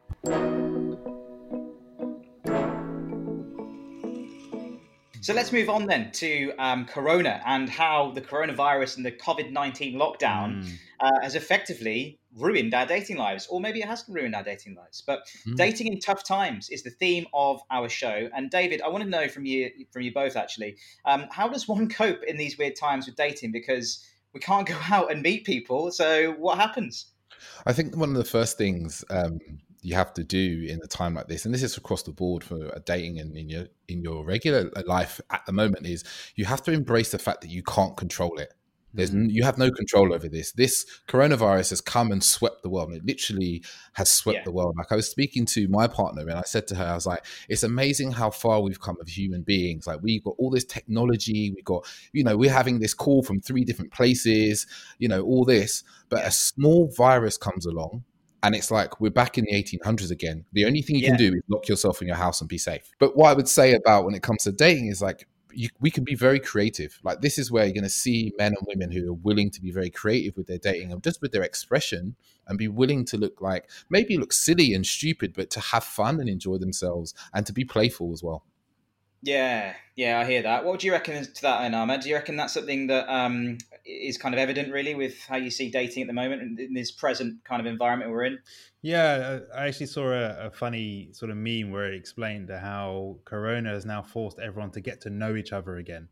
So 5.28 5.34
let's 5.34 5.52
move 5.52 5.68
on 5.70 5.88
then 5.88 6.10
to 6.14 6.54
um, 6.58 6.86
Corona 6.86 7.42
and 7.46 7.68
how 7.70 8.12
the 8.12 8.22
coronavirus 8.22 8.96
and 8.96 9.06
the 9.06 9.12
COVID 9.12 9.52
19 9.52 9.96
lockdown 9.96 10.64
mm. 10.64 10.74
uh, 11.02 11.20
has 11.22 11.36
effectively 11.36 12.18
ruined 12.38 12.74
our 12.74 12.86
dating 12.86 13.18
lives, 13.18 13.48
or 13.50 13.60
maybe 13.60 13.80
it 13.80 13.88
hasn't 13.88 14.16
ruined 14.16 14.36
our 14.36 14.44
dating 14.44 14.76
lives. 14.76 15.04
But 15.06 15.22
mm. 15.48 15.56
dating 15.56 15.88
in 15.88 16.00
tough 16.00 16.24
times 16.24 16.70
is 16.70 16.84
the 16.84 16.92
theme 16.92 17.26
of 17.34 17.62
our 17.72 17.90
show. 17.90 18.30
And 18.36 18.50
David, 18.50 18.82
I 18.82 18.90
want 18.90 19.04
to 19.04 19.10
know 19.10 19.28
from 19.28 19.46
you, 19.46 19.70
from 19.92 20.04
you 20.04 20.14
both 20.14 20.36
actually, 20.36 20.78
um, 21.06 21.26
how 21.32 21.48
does 21.48 21.68
one 21.68 21.90
cope 21.90 22.24
in 22.24 22.38
these 22.38 22.58
weird 22.58 22.76
times 22.76 23.06
with 23.06 23.16
dating? 23.16 23.52
Because 23.52 24.06
we 24.34 24.40
can't 24.40 24.68
go 24.68 24.78
out 24.92 25.12
and 25.12 25.22
meet 25.22 25.46
people. 25.46 25.92
So 25.92 26.34
what 26.34 26.58
happens? 26.58 27.08
I 27.66 27.74
think 27.74 27.96
one 27.96 28.10
of 28.10 28.16
the 28.16 28.26
first 28.26 28.58
things 28.58 29.04
um, 29.10 29.40
you 29.82 29.96
have 29.96 30.14
to 30.16 30.24
do 30.24 30.66
in 30.68 30.80
a 30.84 30.88
time 30.88 31.14
like 31.14 31.28
this, 31.28 31.46
and 31.46 31.54
this 31.54 31.64
is 31.64 31.78
across 31.78 32.04
the 32.04 32.12
board 32.12 32.44
for 32.44 32.80
dating 32.86 33.20
and 33.20 33.38
in 33.38 33.50
your 33.50 33.68
in 33.88 34.02
your 34.02 34.26
regular 34.26 34.72
life 34.86 35.22
at 35.30 35.46
the 35.46 35.52
moment, 35.52 35.86
is 35.86 36.04
you 36.36 36.46
have 36.46 36.64
to 36.64 36.72
embrace 36.72 37.12
the 37.12 37.20
fact 37.20 37.42
that 37.42 37.50
you 37.50 37.64
can't 37.64 37.96
control 37.96 38.38
it 38.40 38.54
There's 38.98 39.12
mm-hmm. 39.12 39.30
you 39.30 39.44
have 39.44 39.58
no 39.58 39.72
control 39.72 40.14
over 40.14 40.28
this. 40.28 40.52
This 40.52 40.86
coronavirus 41.08 41.70
has 41.70 41.82
come 41.82 42.12
and 42.12 42.24
swept 42.24 42.64
the 42.64 42.70
world. 42.70 42.92
It 42.94 43.06
literally 43.06 43.64
has 43.94 44.12
swept 44.12 44.40
Yeah. 44.40 44.44
the 44.44 44.52
world. 44.52 44.76
Like 44.78 44.92
I 44.92 44.96
was 44.96 45.10
speaking 45.10 45.46
to 45.46 45.68
my 45.70 45.88
partner, 45.88 46.24
and 46.24 46.34
I 46.34 46.42
said 46.42 46.68
to 46.68 46.76
her, 46.76 46.84
I 46.84 46.96
was 46.96 47.06
like, 47.06 47.24
"It's 47.48 47.64
amazing 47.64 48.12
how 48.12 48.32
far 48.32 48.62
we've 48.62 48.82
come 48.82 48.98
as 49.02 49.16
human 49.18 49.44
beings. 49.44 49.88
Like 49.88 50.02
we've 50.02 50.24
got 50.24 50.36
all 50.38 50.50
this 50.50 50.66
technology. 50.66 51.54
We 51.56 51.62
got, 51.62 51.86
you 52.12 52.24
know, 52.24 52.36
we're 52.36 52.52
having 52.52 52.80
this 52.80 52.94
call 52.94 53.24
from 53.24 53.40
three 53.40 53.64
different 53.64 53.94
places. 53.94 54.66
You 54.98 55.08
know, 55.08 55.22
all 55.22 55.46
this, 55.46 55.84
but 56.10 56.26
a 56.26 56.32
small 56.32 56.92
virus 56.98 57.38
comes 57.38 57.66
along." 57.66 58.04
And 58.44 58.56
it's 58.56 58.72
like 58.72 59.02
we're 59.02 59.10
back 59.10 59.38
in 59.38 59.46
the 59.46 59.54
1800s 59.54 60.12
again. 60.12 60.46
The 60.54 60.66
only 60.66 60.82
thing 60.82 60.96
you 60.96 61.04
Yeah. 61.04 61.10
can 61.10 61.18
do 61.18 61.34
is 61.36 61.42
lock 61.50 61.68
yourself 61.68 62.02
in 62.02 62.08
your 62.08 62.18
house 62.18 62.40
and 62.40 62.48
be 62.48 62.58
safe. 62.58 62.84
But 63.00 63.18
what 63.18 63.30
I 63.30 63.34
would 63.34 63.48
say 63.48 63.74
about 63.74 64.06
when 64.06 64.14
it 64.16 64.22
comes 64.22 64.44
to 64.44 64.52
dating 64.52 64.88
is 64.88 65.02
like 65.02 65.28
you, 65.58 65.70
we 65.80 65.90
can 65.90 66.04
be 66.04 66.14
very 66.14 66.40
creative. 66.40 67.00
Like 67.04 67.22
this 67.22 67.40
is 67.40 67.52
where 67.52 67.66
you're 67.66 67.74
going 67.74 67.84
to 67.84 67.90
see 67.90 68.32
men 68.38 68.54
and 68.58 68.68
women 68.68 68.92
who 68.92 69.10
are 69.10 69.16
willing 69.16 69.50
to 69.50 69.60
be 69.60 69.72
very 69.72 69.90
creative 69.90 70.38
with 70.38 70.46
their 70.46 70.60
dating 70.60 70.92
and 70.92 71.04
just 71.04 71.20
with 71.20 71.32
their 71.32 71.42
expression 71.42 72.16
and 72.48 72.60
be 72.60 72.68
willing 72.68 73.04
to 73.06 73.18
look 73.18 73.42
like 73.42 73.68
maybe 73.90 74.18
look 74.18 74.34
silly 74.34 74.76
and 74.76 74.86
stupid, 74.86 75.34
but 75.36 75.50
to 75.50 75.60
have 75.60 75.84
fun 75.84 76.20
and 76.20 76.30
enjoy 76.30 76.58
themselves 76.58 77.16
and 77.34 77.48
to 77.48 77.54
be 77.54 77.66
playful 77.66 78.14
as 78.14 78.22
well. 78.22 78.46
Yeah, 79.28 79.74
yeah, 79.98 80.20
I 80.22 80.26
hear 80.26 80.42
that. 80.44 80.64
What 80.64 80.72
would 80.72 80.84
you 80.84 80.94
reckon 80.94 81.22
to 81.22 81.42
that, 81.42 81.62
then, 81.62 81.74
Ahmad? 81.74 82.00
Do 82.00 82.08
you 82.08 82.16
reckon 82.16 82.38
that's 82.38 82.54
something 82.54 82.88
that 82.88 83.14
um, 83.14 83.58
is 83.86 84.18
kind 84.18 84.34
of 84.34 84.40
evident, 84.40 84.72
really, 84.72 84.96
with 84.96 85.20
how 85.28 85.36
you 85.36 85.52
see 85.52 85.70
dating 85.70 86.04
at 86.04 86.08
the 86.08 86.14
moment 86.14 86.58
in- 86.58 86.74
this 86.74 86.92
present 86.92 87.44
kind 87.44 87.60
of 87.60 87.66
environment 87.66 88.10
we're 88.12 88.24
in? 88.24 88.40
Yeah, 88.82 89.40
I 89.54 89.64
I 89.64 89.68
actually 89.68 89.88
saw 89.88 90.14
a, 90.14 90.48
a 90.48 90.52
funny 90.52 91.10
sort 91.12 91.30
of 91.30 91.36
meme 91.36 91.72
where 91.72 91.92
it 91.92 91.96
explained 91.96 92.50
how 92.50 93.18
Corona 93.26 93.72
has 93.72 93.86
now 93.86 94.02
forced 94.02 94.40
everyone 94.40 94.72
to 94.72 94.80
get 94.80 95.02
to 95.02 95.10
know 95.10 95.36
each 95.36 95.52
other 95.52 95.76
again. 95.76 96.08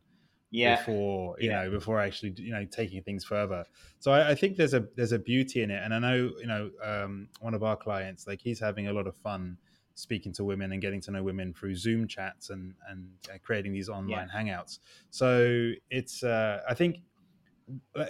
Yeah, 0.50 0.76
Before 0.76 1.36
you 1.40 1.48
Yeah. 1.48 1.64
know, 1.64 1.70
before 1.70 1.98
actually 2.00 2.34
you 2.36 2.52
know 2.52 2.66
taking 2.66 3.02
things 3.02 3.24
further. 3.24 3.64
So 3.98 4.12
I, 4.12 4.32
I 4.32 4.34
think 4.34 4.58
there's 4.58 4.74
a 4.74 4.84
there's 4.94 5.12
a 5.12 5.18
beauty 5.18 5.62
in 5.62 5.70
it, 5.70 5.82
and 5.82 5.94
I 5.94 5.98
know 5.98 6.32
you 6.38 6.46
know 6.46 6.70
um, 6.84 7.28
one 7.40 7.54
of 7.54 7.62
our 7.62 7.76
clients 7.76 8.26
like 8.26 8.42
he's 8.42 8.60
having 8.60 8.88
a 8.88 8.92
lot 8.92 9.06
of 9.06 9.16
fun 9.16 9.56
speaking 9.96 10.32
to 10.34 10.44
women 10.44 10.72
and 10.72 10.80
getting 10.80 11.00
to 11.00 11.10
know 11.10 11.22
women 11.22 11.52
through 11.52 11.74
Zoom 11.74 12.06
chats 12.06 12.50
and 12.50 12.74
and 12.88 13.08
uh, 13.28 13.38
creating 13.42 13.72
these 13.72 13.88
online 13.88 14.28
hangouts. 14.34 14.78
So 15.10 15.72
it's 15.90 16.22
uh, 16.22 16.60
I 16.68 16.74
think 16.74 16.98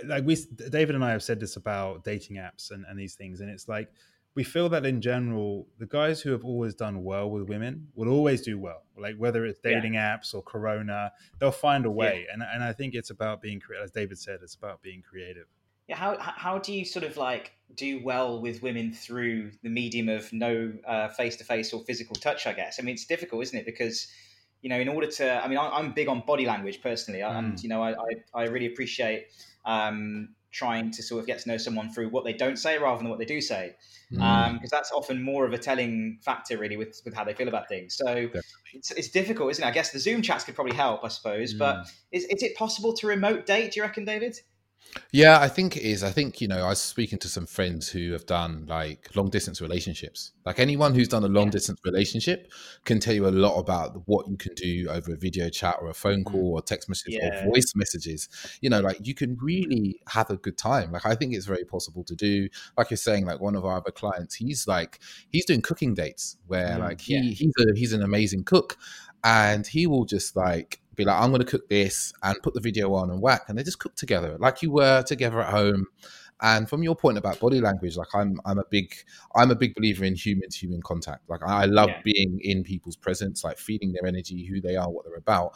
like- 0.06 0.24
we 0.26 0.36
david 0.70 0.94
and 0.94 1.02
i 1.04 1.10
have 1.10 1.22
said 1.22 1.40
this 1.40 1.56
about 1.56 2.04
dating 2.04 2.36
apps 2.36 2.70
and, 2.72 2.84
and 2.88 2.98
these 2.98 3.14
things 3.14 3.40
and 3.40 3.48
it's 3.48 3.68
like 3.68 3.88
we 4.34 4.44
feel 4.44 4.68
that 4.68 4.84
in 4.84 5.00
general 5.00 5.66
the 5.78 5.86
guys 5.86 6.20
who 6.20 6.30
have 6.30 6.44
always 6.44 6.74
done 6.74 7.02
well 7.02 7.30
with 7.30 7.48
women 7.48 7.88
will 7.94 8.10
always 8.10 8.42
do 8.42 8.58
well. 8.58 8.82
Like 8.98 9.16
whether 9.16 9.46
it's 9.46 9.58
Yeah. 9.64 9.76
dating 9.76 9.94
apps 9.94 10.34
or 10.34 10.42
corona 10.42 11.10
they'll 11.38 11.50
find 11.52 11.86
a 11.86 11.90
way. 11.90 12.26
And, 12.30 12.42
and 12.42 12.62
i 12.62 12.72
think 12.74 12.94
it's 12.94 13.08
about 13.08 13.40
being 13.40 13.58
creative 13.60 13.84
as 13.84 13.90
david 13.92 14.18
said 14.18 14.40
it's 14.42 14.54
about 14.54 14.82
being 14.82 15.00
creative. 15.00 15.46
Yeah, 15.46 15.55
how 15.94 16.16
how 16.18 16.58
do 16.58 16.72
you 16.72 16.84
sort 16.84 17.04
of 17.04 17.16
like 17.16 17.52
do 17.74 18.02
well 18.02 18.40
with 18.40 18.62
women 18.62 18.92
through 18.92 19.52
the 19.62 19.68
medium 19.68 20.08
of 20.08 20.32
no 20.32 20.72
face 21.16 21.36
to 21.36 21.44
face 21.44 21.72
or 21.72 21.82
physical 21.84 22.16
touch? 22.16 22.46
I 22.46 22.52
guess. 22.52 22.78
I 22.80 22.82
mean, 22.82 22.94
it's 22.94 23.06
difficult, 23.06 23.42
isn't 23.42 23.58
it? 23.58 23.66
Because 23.66 24.08
you 24.62 24.70
know, 24.70 24.80
in 24.80 24.88
order 24.88 25.06
to, 25.06 25.44
I 25.44 25.48
mean, 25.48 25.58
I, 25.58 25.68
I'm 25.68 25.92
big 25.92 26.08
on 26.08 26.22
body 26.26 26.46
language 26.46 26.82
personally, 26.82 27.20
and 27.20 27.54
mm. 27.54 27.62
you 27.62 27.68
know, 27.68 27.82
I 27.82 27.92
I, 27.92 28.42
I 28.42 28.44
really 28.44 28.66
appreciate 28.66 29.26
um, 29.64 30.30
trying 30.50 30.90
to 30.90 31.02
sort 31.02 31.20
of 31.20 31.26
get 31.26 31.38
to 31.40 31.48
know 31.48 31.58
someone 31.58 31.92
through 31.92 32.08
what 32.08 32.24
they 32.24 32.32
don't 32.32 32.56
say 32.56 32.78
rather 32.78 32.98
than 32.98 33.08
what 33.08 33.18
they 33.18 33.24
do 33.24 33.40
say, 33.40 33.76
mm. 34.12 34.20
um, 34.20 34.54
because 34.54 34.70
that's 34.70 34.90
often 34.90 35.22
more 35.22 35.44
of 35.44 35.52
a 35.52 35.58
telling 35.58 36.18
factor, 36.24 36.58
really, 36.58 36.76
with 36.76 37.00
with 37.04 37.14
how 37.14 37.22
they 37.22 37.34
feel 37.34 37.48
about 37.48 37.68
things. 37.68 37.96
So. 37.96 38.28
It's, 38.74 38.90
it's 38.90 39.08
difficult, 39.08 39.52
isn't 39.52 39.64
it? 39.64 39.66
I 39.66 39.70
guess 39.70 39.90
the 39.90 39.98
Zoom 39.98 40.20
chats 40.20 40.44
could 40.44 40.54
probably 40.54 40.76
help, 40.76 41.02
I 41.02 41.08
suppose. 41.08 41.54
But 41.54 41.76
mm. 41.76 41.92
is, 42.12 42.24
is 42.24 42.42
it 42.42 42.54
possible 42.56 42.92
to 42.94 43.06
remote 43.06 43.46
date? 43.46 43.72
Do 43.72 43.80
you 43.80 43.82
reckon, 43.84 44.04
David? 44.04 44.38
Yeah, 45.12 45.40
I 45.40 45.48
think 45.48 45.76
it 45.76 45.82
is. 45.82 46.02
I 46.02 46.10
think, 46.10 46.40
you 46.40 46.48
know, 46.48 46.64
I 46.64 46.68
was 46.68 46.80
speaking 46.80 47.18
to 47.20 47.28
some 47.28 47.46
friends 47.46 47.88
who 47.88 48.12
have 48.12 48.26
done 48.26 48.66
like 48.68 49.14
long 49.14 49.28
distance 49.30 49.60
relationships. 49.60 50.32
Like 50.44 50.58
anyone 50.58 50.94
who's 50.94 51.08
done 51.08 51.24
a 51.24 51.28
long 51.28 51.50
distance 51.50 51.78
relationship 51.84 52.50
can 52.84 53.00
tell 53.00 53.14
you 53.14 53.26
a 53.26 53.30
lot 53.30 53.58
about 53.58 54.02
what 54.06 54.28
you 54.28 54.36
can 54.36 54.54
do 54.54 54.88
over 54.88 55.12
a 55.12 55.16
video 55.16 55.48
chat 55.48 55.76
or 55.80 55.88
a 55.88 55.94
phone 55.94 56.22
mm. 56.22 56.26
call 56.26 56.54
or 56.54 56.62
text 56.62 56.88
messages 56.88 57.18
Yeah. 57.22 57.44
or 57.46 57.52
voice 57.52 57.72
messages. 57.74 58.28
You 58.60 58.70
know, 58.70 58.80
like 58.80 58.98
you 59.06 59.14
can 59.14 59.36
really 59.40 60.00
have 60.08 60.30
a 60.30 60.36
good 60.36 60.58
time. 60.58 60.92
Like 60.92 61.06
I 61.06 61.14
think 61.14 61.34
it's 61.34 61.46
very 61.46 61.64
possible 61.64 62.04
to 62.04 62.14
do. 62.14 62.48
Like 62.76 62.90
you're 62.90 62.96
saying, 62.96 63.26
like 63.26 63.40
one 63.40 63.56
of 63.56 63.64
our 63.64 63.78
other 63.78 63.92
clients, 63.92 64.34
he's 64.34 64.66
like 64.66 65.00
he's 65.30 65.44
doing 65.44 65.62
cooking 65.62 65.94
dates 65.94 66.36
where 66.46 66.76
mm, 66.76 66.80
like 66.80 67.00
he 67.00 67.14
Yeah. 67.14 67.22
he's 67.22 67.52
a 67.58 67.74
he's 67.74 67.92
an 67.92 68.02
amazing 68.02 68.44
cook 68.44 68.76
and 69.24 69.66
he 69.66 69.86
will 69.86 70.04
just 70.04 70.36
like 70.36 70.80
be 70.96 71.04
like, 71.04 71.20
I'm 71.20 71.30
going 71.30 71.40
to 71.42 71.46
cook 71.46 71.68
this 71.68 72.12
and 72.22 72.36
put 72.42 72.54
the 72.54 72.60
video 72.60 72.94
on 72.94 73.10
and 73.10 73.20
whack, 73.20 73.42
and 73.48 73.58
they 73.58 73.62
just 73.62 73.78
cook 73.78 73.94
together 73.94 74.36
like 74.38 74.62
you 74.62 74.70
were 74.70 75.02
together 75.02 75.40
at 75.40 75.50
home. 75.50 75.86
And 76.42 76.68
from 76.68 76.82
your 76.82 76.94
point 76.94 77.16
about 77.16 77.40
body 77.40 77.62
language, 77.62 77.96
like 77.96 78.14
I'm, 78.14 78.38
I'm 78.44 78.58
a 78.58 78.64
big, 78.70 78.92
I'm 79.34 79.50
a 79.50 79.54
big 79.54 79.74
believer 79.74 80.04
in 80.04 80.14
human 80.14 80.50
to 80.50 80.58
human 80.58 80.82
contact. 80.82 81.28
Like 81.30 81.40
I 81.46 81.64
love 81.64 81.88
Yeah. 81.88 82.02
being 82.04 82.38
in 82.42 82.62
people's 82.62 82.96
presence, 82.96 83.42
like 83.42 83.56
feeling 83.56 83.92
their 83.92 84.06
energy, 84.06 84.44
who 84.44 84.60
they 84.60 84.76
are, 84.76 84.90
what 84.90 85.06
they're 85.06 85.16
about. 85.16 85.52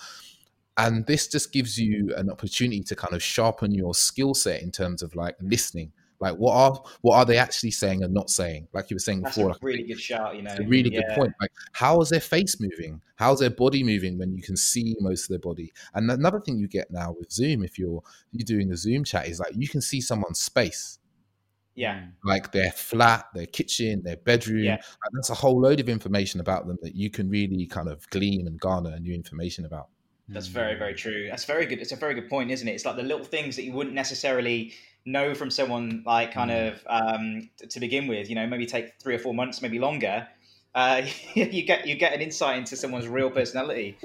And 0.78 1.04
this 1.04 1.28
just 1.28 1.52
gives 1.52 1.76
you 1.76 2.14
an 2.16 2.30
opportunity 2.30 2.82
to 2.84 2.96
kind 2.96 3.12
of 3.12 3.22
sharpen 3.22 3.72
your 3.72 3.94
skill 3.94 4.32
set 4.32 4.62
in 4.62 4.70
terms 4.70 5.02
of 5.02 5.14
like 5.14 5.36
listening. 5.42 5.92
Like 6.20 6.36
what 6.36 6.54
are 6.54 6.82
what 7.00 7.16
are 7.16 7.24
they 7.24 7.38
actually 7.38 7.70
saying 7.70 8.02
and 8.02 8.12
not 8.12 8.28
saying? 8.28 8.68
Like 8.74 8.90
you 8.90 8.96
were 8.96 9.00
saying 9.00 9.22
That's 9.22 9.36
before, 9.36 9.50
a 9.50 9.52
like, 9.54 9.62
really 9.62 9.84
good 9.84 10.00
shout. 10.00 10.36
You 10.36 10.42
know, 10.42 10.50
it's 10.50 10.60
a 10.60 10.64
really 10.64 10.90
good 10.90 11.06
point. 11.14 11.32
Like, 11.40 11.50
how 11.72 12.00
is 12.02 12.10
their 12.10 12.20
face 12.20 12.60
moving? 12.60 13.00
How's 13.16 13.40
their 13.40 13.50
body 13.50 13.82
moving 13.82 14.18
when 14.18 14.34
you 14.34 14.42
can 14.42 14.56
see 14.56 14.94
most 15.00 15.24
of 15.24 15.28
their 15.28 15.38
body? 15.38 15.72
And 15.94 16.10
another 16.10 16.40
thing 16.40 16.58
you 16.58 16.68
get 16.68 16.90
now 16.90 17.14
with 17.18 17.32
Zoom, 17.32 17.64
if 17.64 17.78
you're 17.78 18.02
you're 18.32 18.44
doing 18.44 18.70
a 18.70 18.76
Zoom 18.76 19.02
chat, 19.04 19.28
is 19.28 19.40
like 19.40 19.52
you 19.56 19.68
can 19.68 19.80
see 19.80 20.00
someone's 20.00 20.40
space, 20.40 20.98
Yeah, 21.74 22.00
mm. 22.00 22.12
like 22.24 22.52
their 22.52 22.70
flat, 22.72 23.26
their 23.34 23.46
kitchen, 23.46 24.02
their 24.02 24.16
bedroom. 24.18 24.64
Yeah. 24.64 24.74
And 24.74 25.12
that's 25.14 25.30
a 25.30 25.34
whole 25.34 25.58
load 25.60 25.80
of 25.80 25.88
information 25.88 26.40
about 26.40 26.66
them 26.66 26.76
that 26.82 26.94
you 26.94 27.08
can 27.10 27.30
really 27.30 27.66
kind 27.66 27.88
of 27.88 28.08
glean 28.10 28.46
and 28.46 28.60
garner 28.60 28.98
new 29.00 29.14
information 29.14 29.64
about. 29.64 29.88
that's 30.28 30.46
very, 30.48 30.76
very 30.78 30.94
true. 30.94 31.26
That's 31.28 31.44
very 31.44 31.66
good. 31.66 31.78
It's 31.80 31.92
a 31.92 31.96
very 31.96 32.14
good 32.14 32.28
point, 32.28 32.50
isn't 32.50 32.68
it? 32.68 32.72
It's 32.72 32.84
like 32.84 32.96
the 32.96 33.02
little 33.02 33.24
things 33.24 33.56
that 33.56 33.64
you 33.64 33.72
wouldn't 33.72 33.94
necessarily 33.96 34.74
know 35.04 35.34
from 35.34 35.50
someone, 35.50 36.02
like 36.06 36.32
kind 36.32 36.50
Mm. 36.50 36.68
of 36.68 36.86
um, 36.88 37.50
t- 37.58 37.66
to 37.66 37.80
begin 37.80 38.06
with. 38.06 38.28
You 38.28 38.34
know, 38.34 38.46
maybe 38.46 38.66
take 38.66 38.92
three 39.02 39.14
or 39.14 39.18
four 39.18 39.34
months, 39.34 39.62
maybe 39.62 39.78
longer. 39.78 40.28
Uh, 40.74 41.02
you 41.34 41.62
get 41.62 41.86
you 41.86 41.96
get 41.96 42.12
an 42.12 42.20
insight 42.20 42.58
into 42.58 42.76
someone's 42.76 43.08
real 43.08 43.30
personality. 43.30 43.96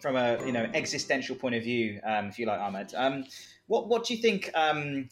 From 0.00 0.14
a 0.16 0.38
you 0.46 0.52
know 0.52 0.68
existential 0.74 1.34
point 1.34 1.56
of 1.56 1.62
view, 1.64 2.00
um, 2.04 2.26
if 2.26 2.38
you 2.38 2.46
like, 2.46 2.60
Ahmad, 2.60 2.94
um, 2.96 3.24
what 3.66 3.88
what 3.88 4.04
do 4.04 4.14
you 4.14 4.22
think 4.22 4.50
um, 4.54 5.08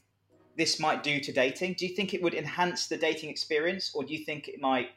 this 0.57 0.79
might 0.79 1.03
do 1.03 1.19
to 1.21 1.33
dating? 1.33 1.75
Do 1.75 1.87
you 1.87 1.95
think 1.95 2.15
it 2.15 2.23
would 2.23 2.35
enhance 2.35 2.87
the 2.87 2.97
dating 2.97 3.31
experience, 3.31 3.91
or 3.95 4.05
do 4.05 4.13
you 4.15 4.25
think 4.25 4.49
it 4.49 4.61
might? 4.61 4.91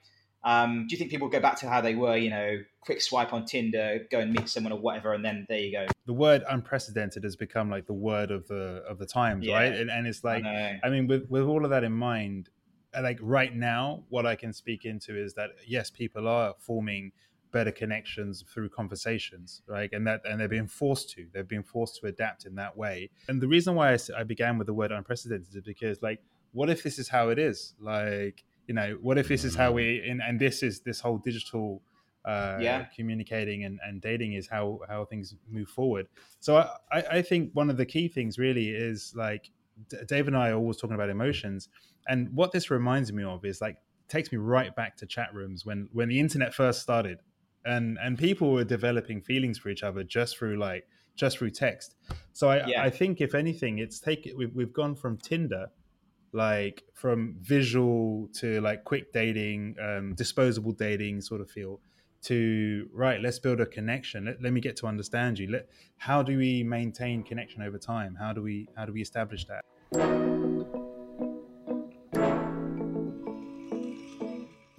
Um, 0.44 0.86
do 0.88 0.94
you 0.94 0.98
think 0.98 1.12
people 1.12 1.28
go 1.28 1.40
back 1.40 1.58
to 1.60 1.70
how 1.70 1.82
they 1.82 1.96
were? 1.96 2.16
You 2.16 2.30
know, 2.30 2.58
quick 2.82 3.02
swipe 3.02 3.34
on 3.34 3.46
Tinder, 3.46 4.00
go 4.10 4.20
and 4.20 4.32
meet 4.32 4.48
someone 4.50 4.72
or 4.72 4.80
whatever, 4.80 5.14
and 5.14 5.24
then 5.24 5.46
there 5.50 5.60
you 5.60 5.72
go. 5.72 5.88
the 6.06 6.14
word 6.14 6.44
unprecedented 6.50 7.24
has 7.24 7.36
become 7.36 7.70
like 7.70 7.86
the 7.86 7.94
word 7.94 8.32
of 8.32 8.48
the 8.48 8.84
of 8.90 8.98
the 9.00 9.06
times 9.06 9.46
Yeah. 9.46 9.56
right 9.60 9.74
and, 9.74 9.90
and 9.92 10.08
it's 10.08 10.24
like 10.24 10.44
know. 10.44 10.78
I 10.84 10.90
mean, 10.90 11.08
with 11.08 11.30
with 11.30 11.44
all 11.44 11.64
of 11.66 11.72
that 11.72 11.84
in 11.84 11.92
mind, 11.92 12.50
uh, 12.98 13.02
like 13.02 13.20
right 13.22 13.54
now, 13.54 14.04
what 14.10 14.26
I 14.26 14.36
can 14.36 14.54
speak 14.54 14.86
into 14.86 15.22
is 15.22 15.34
that 15.34 15.50
yes, 15.68 15.90
people 15.90 16.28
are 16.28 16.56
forming 16.58 17.12
better 17.52 17.72
connections 17.72 18.44
through 18.48 18.70
conversations, 18.70 19.62
right? 19.68 19.90
And 19.92 20.06
that 20.08 20.22
and 20.24 20.40
they're 20.40 20.48
being 20.48 20.68
forced 20.68 21.10
to. 21.12 21.28
They're 21.34 21.44
being 21.44 21.64
forced 21.64 22.00
to 22.02 22.08
adapt 22.08 22.46
in 22.46 22.56
that 22.56 22.78
way. 22.78 23.10
And 23.28 23.42
the 23.42 23.48
reason 23.48 23.76
why 23.76 23.94
I, 23.94 23.98
I 24.18 24.24
began 24.24 24.58
with 24.58 24.68
the 24.68 24.74
word 24.74 24.92
unprecedented 24.92 25.56
is 25.56 25.64
because, 25.64 26.02
like, 26.02 26.22
what 26.54 26.70
if 26.70 26.84
this 26.84 26.98
is 27.00 27.10
how 27.10 27.30
it 27.30 27.40
is? 27.40 27.74
Like, 27.80 28.44
you 28.70 28.76
know, 28.76 28.98
what 29.02 29.18
if 29.18 29.28
this 29.28 29.44
is 29.44 29.56
how 29.56 29.72
we 29.72 29.86
and, 30.10 30.22
and 30.22 30.40
this 30.40 30.62
is 30.64 30.82
this 30.82 31.00
whole 31.02 31.18
digital 31.18 31.82
uh, 32.24 32.58
Yeah. 32.62 32.86
communicating 32.96 33.64
and, 33.66 33.80
and 33.86 34.00
dating 34.10 34.34
is 34.34 34.48
how 34.48 34.80
how 34.88 35.06
things 35.06 35.36
move 35.50 35.70
forward. 35.70 36.06
So 36.40 36.58
I, 36.98 37.00
I 37.18 37.22
think 37.30 37.52
one 37.54 37.70
of 37.72 37.78
the 37.78 37.86
key 37.86 38.08
things 38.08 38.38
really 38.38 38.70
is 38.70 39.14
like 39.16 39.50
D- 39.90 39.98
Dave 40.08 40.28
and 40.28 40.38
I 40.38 40.50
are 40.50 40.56
always 40.62 40.78
talking 40.78 40.96
about 41.00 41.10
emotions, 41.10 41.70
and 42.08 42.30
what 42.40 42.52
this 42.52 42.70
reminds 42.70 43.12
me 43.12 43.24
of 43.24 43.44
is 43.44 43.60
like 43.60 43.78
takes 44.08 44.32
me 44.32 44.38
right 44.38 44.76
back 44.76 44.98
to 44.98 45.06
chat 45.06 45.30
rooms 45.34 45.66
when 45.66 45.90
when 45.98 46.08
the 46.10 46.20
internet 46.20 46.54
first 46.54 46.82
started, 46.82 47.18
and 47.66 47.98
and 48.04 48.18
people 48.20 48.48
were 48.52 48.66
developing 48.66 49.22
feelings 49.22 49.58
for 49.58 49.70
each 49.70 49.84
other 49.84 50.04
just 50.04 50.38
through 50.38 50.58
like 50.60 50.84
just 51.16 51.38
through 51.38 51.52
text. 51.52 51.96
So 52.34 52.50
I 52.50 52.58
Yeah. 52.68 52.84
I 52.84 52.90
think 52.92 53.20
if 53.22 53.34
anything, 53.34 53.80
it's 53.80 54.00
take 54.00 54.22
we've 54.38 54.54
we've 54.54 54.74
gone 54.74 54.96
from 54.96 55.18
Tinder 55.18 55.68
like 56.32 56.84
from 56.94 57.36
visual 57.42 58.30
to 58.34 58.62
like 58.62 58.84
quick 58.84 59.12
dating 59.12 59.76
um 59.82 60.14
disposable 60.16 60.72
dating 60.72 61.22
sort 61.22 61.42
of 61.42 61.50
feel 61.50 61.80
to 62.22 62.90
right 62.94 63.22
let's 63.22 63.40
build 63.40 63.62
a 63.62 63.66
connection. 63.66 64.26
Let, 64.26 64.42
let 64.42 64.54
me 64.54 64.62
get 64.62 64.76
to 64.78 64.88
understand 64.88 65.40
you. 65.40 65.50
Let 65.50 65.70
how 65.98 66.22
do 66.22 66.38
we 66.38 66.64
maintain 66.64 67.24
connection 67.24 67.62
over 67.62 67.78
time? 67.78 68.16
How 68.20 68.34
do 68.34 68.42
we 68.42 68.68
how 68.76 68.86
do 68.86 68.94
we 68.94 69.02
establish 69.02 69.46
that? 69.46 69.66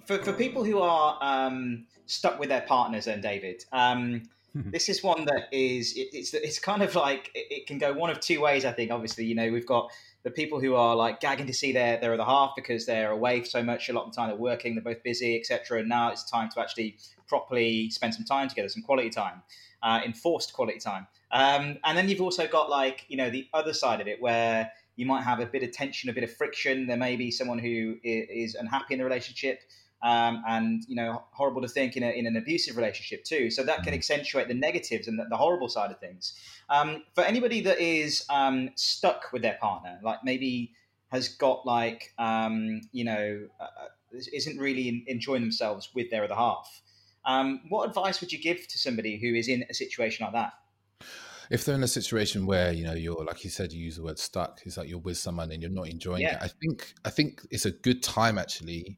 For, 0.05 0.17
for 0.17 0.33
people 0.33 0.63
who 0.63 0.79
are 0.79 1.17
um, 1.21 1.85
stuck 2.05 2.39
with 2.39 2.49
their 2.49 2.61
partners, 2.61 3.05
then 3.05 3.21
David, 3.21 3.63
um, 3.71 4.23
this 4.53 4.89
is 4.89 5.01
one 5.01 5.25
that 5.25 5.47
is 5.51 5.93
it, 5.93 6.09
it's 6.13 6.33
it's 6.33 6.59
kind 6.59 6.81
of 6.81 6.95
like 6.95 7.31
it, 7.33 7.47
it, 7.49 7.67
can 7.67 7.77
go 7.77 7.93
one 7.93 8.09
of 8.09 8.19
two 8.19 8.41
ways. 8.41 8.65
I 8.65 8.71
think. 8.71 8.91
Obviously, 8.91 9.25
you 9.25 9.35
know, 9.35 9.49
we've 9.51 9.65
got 9.65 9.91
the 10.23 10.31
people 10.31 10.59
who 10.59 10.75
are 10.75 10.95
like 10.95 11.19
gagging 11.19 11.47
to 11.47 11.53
see 11.53 11.71
their 11.71 11.99
their 11.99 12.13
other 12.13 12.23
half 12.23 12.51
because 12.55 12.85
they're 12.85 13.11
away 13.11 13.43
so 13.43 13.63
much. 13.63 13.89
A 13.89 13.93
lot 13.93 14.05
of 14.05 14.11
the 14.11 14.15
time, 14.15 14.29
they're 14.29 14.37
working. 14.37 14.75
They're 14.75 14.83
both 14.83 15.03
busy, 15.03 15.39
etc. 15.39 15.79
And 15.79 15.89
now 15.89 16.11
it's 16.11 16.29
time 16.29 16.49
to 16.49 16.59
actually 16.59 16.97
properly 17.27 17.89
spend 17.89 18.13
some 18.13 18.25
time 18.25 18.49
together, 18.49 18.67
some 18.67 18.83
quality 18.83 19.09
time, 19.09 19.41
uh, 19.83 20.01
enforced 20.05 20.53
quality 20.53 20.79
time. 20.79 21.07
Um, 21.31 21.77
and 21.85 21.97
then 21.97 22.09
you've 22.09 22.21
also 22.21 22.47
got 22.47 22.69
like 22.69 23.05
you 23.07 23.17
know 23.17 23.29
the 23.29 23.47
other 23.53 23.73
side 23.73 24.01
of 24.01 24.07
it 24.07 24.21
where 24.21 24.71
you 24.97 25.05
might 25.05 25.23
have 25.23 25.39
a 25.39 25.45
bit 25.45 25.63
of 25.63 25.71
tension, 25.71 26.09
a 26.09 26.13
bit 26.13 26.25
of 26.25 26.31
friction. 26.35 26.87
There 26.87 26.97
may 26.97 27.15
be 27.15 27.31
someone 27.31 27.59
who 27.59 27.97
is 28.03 28.55
unhappy 28.55 28.95
in 28.95 28.97
the 28.99 29.05
relationship 29.05 29.61
um, 30.03 30.43
and 30.47 30.83
you 30.87 30.95
know 30.95 31.23
horrible 31.31 31.61
to 31.61 31.67
think 31.67 31.95
in, 31.95 32.03
a, 32.03 32.09
in 32.09 32.25
an 32.25 32.35
abusive 32.35 32.75
relationship 32.75 33.23
too. 33.23 33.49
So 33.49 33.63
that 33.63 33.83
can 33.83 33.93
mm. 33.93 33.97
accentuate 33.97 34.47
the 34.47 34.53
negatives 34.53 35.07
and 35.07 35.19
the, 35.19 35.25
the 35.29 35.37
horrible 35.37 35.69
side 35.69 35.91
of 35.91 35.99
things. 35.99 36.33
Um, 36.69 37.03
for 37.13 37.23
anybody 37.23 37.61
that 37.61 37.79
is 37.79 38.25
um, 38.29 38.69
stuck 38.75 39.31
with 39.31 39.41
their 39.41 39.57
partner, 39.61 39.99
like 40.03 40.19
maybe 40.23 40.73
has 41.11 41.29
got 41.29 41.65
like 41.65 42.13
um, 42.17 42.81
you 42.91 43.03
know 43.03 43.47
uh, 43.59 43.63
uh 43.63 43.87
isn't 44.11 44.59
really 44.59 45.05
enjoying 45.07 45.41
themselves 45.41 45.89
with 45.95 46.09
their 46.11 46.23
other 46.23 46.35
half. 46.35 46.81
Um, 47.23 47.61
what 47.69 47.87
advice 47.87 48.19
would 48.19 48.33
you 48.33 48.39
give 48.39 48.67
to 48.67 48.77
somebody 48.77 49.17
who 49.17 49.35
is 49.35 49.47
in 49.47 49.63
a 49.69 49.73
situation 49.73 50.25
like 50.25 50.33
that? 50.33 50.53
if 51.51 51.65
they're 51.65 51.75
in 51.75 51.83
a 51.83 51.87
situation 51.87 52.45
where 52.45 52.71
you 52.71 52.83
know 52.83 52.93
you're 52.93 53.23
like 53.25 53.43
you 53.43 53.49
said 53.49 53.71
you 53.73 53.83
use 53.83 53.97
the 53.97 54.01
word 54.01 54.17
stuck 54.17 54.61
it's 54.65 54.77
like 54.77 54.87
you're 54.87 54.97
with 54.99 55.17
someone 55.17 55.51
and 55.51 55.61
you're 55.61 55.69
not 55.69 55.87
enjoying 55.87 56.21
yeah. 56.21 56.37
it 56.37 56.43
i 56.43 56.47
think 56.47 56.93
i 57.05 57.09
think 57.09 57.41
it's 57.51 57.65
a 57.65 57.71
good 57.71 58.01
time 58.01 58.37
actually 58.37 58.97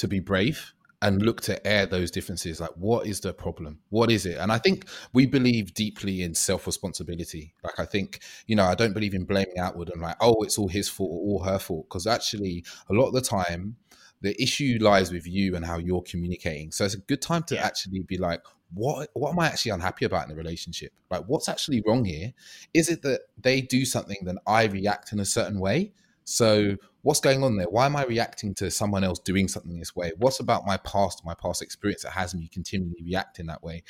to 0.00 0.08
be 0.08 0.20
brave 0.20 0.74
and 1.02 1.22
look 1.22 1.40
to 1.40 1.66
air 1.66 1.86
those 1.86 2.10
differences 2.10 2.60
like 2.60 2.70
what 2.76 3.06
is 3.06 3.20
the 3.20 3.32
problem? 3.32 3.78
What 3.88 4.10
is 4.10 4.26
it? 4.26 4.36
And 4.36 4.52
i 4.52 4.58
think 4.58 4.88
we 5.12 5.26
believe 5.26 5.72
deeply 5.74 6.22
in 6.22 6.34
self-responsibility. 6.34 7.54
Like 7.62 7.78
i 7.78 7.84
think 7.84 8.20
you 8.46 8.56
know 8.56 8.64
i 8.64 8.74
don't 8.74 8.92
believe 8.92 9.14
in 9.14 9.24
blaming 9.24 9.58
outward 9.58 9.90
and 9.90 10.02
like 10.02 10.16
oh 10.20 10.42
it's 10.42 10.58
all 10.58 10.68
his 10.68 10.88
fault 10.88 11.10
or 11.10 11.18
all 11.18 11.42
her 11.44 11.58
fault 11.58 11.86
because 11.88 12.06
actually 12.06 12.64
a 12.88 12.94
lot 12.94 13.06
of 13.08 13.14
the 13.14 13.20
time 13.20 13.76
the 14.22 14.40
issue 14.42 14.76
lies 14.80 15.10
with 15.10 15.26
you 15.26 15.56
and 15.56 15.64
how 15.64 15.78
you're 15.78 16.02
communicating. 16.02 16.70
So 16.70 16.84
it's 16.84 16.92
a 16.94 16.98
good 16.98 17.22
time 17.22 17.42
to 17.44 17.54
yeah. 17.54 17.64
actually 17.64 18.00
be 18.00 18.18
like 18.18 18.42
what 18.72 19.08
what 19.14 19.30
am 19.32 19.38
i 19.40 19.46
actually 19.46 19.72
unhappy 19.72 20.04
about 20.04 20.24
in 20.24 20.30
the 20.30 20.36
relationship? 20.36 20.92
Like 21.10 21.24
what's 21.26 21.48
actually 21.48 21.82
wrong 21.86 22.04
here? 22.04 22.32
Is 22.74 22.88
it 22.88 23.02
that 23.02 23.22
they 23.38 23.62
do 23.62 23.84
something 23.84 24.18
then 24.24 24.38
i 24.46 24.64
react 24.64 25.12
in 25.12 25.20
a 25.20 25.24
certain 25.24 25.58
way 25.60 25.92
so 26.30 26.76
what's 27.02 27.18
going 27.18 27.42
on 27.42 27.56
there? 27.56 27.68
Why 27.68 27.86
am 27.86 27.96
I 27.96 28.04
reacting 28.04 28.54
to 28.54 28.70
someone 28.70 29.02
else 29.02 29.18
doing 29.18 29.48
something 29.48 29.76
this 29.76 29.96
way? 29.96 30.12
What's 30.16 30.38
about 30.38 30.64
my 30.64 30.76
past, 30.76 31.24
my 31.24 31.34
past 31.34 31.60
experience 31.60 32.04
that 32.04 32.12
has 32.12 32.36
me 32.36 32.46
continually 32.46 33.02
react 33.04 33.40
in 33.40 33.46
that 33.46 33.64
way? 33.64 33.82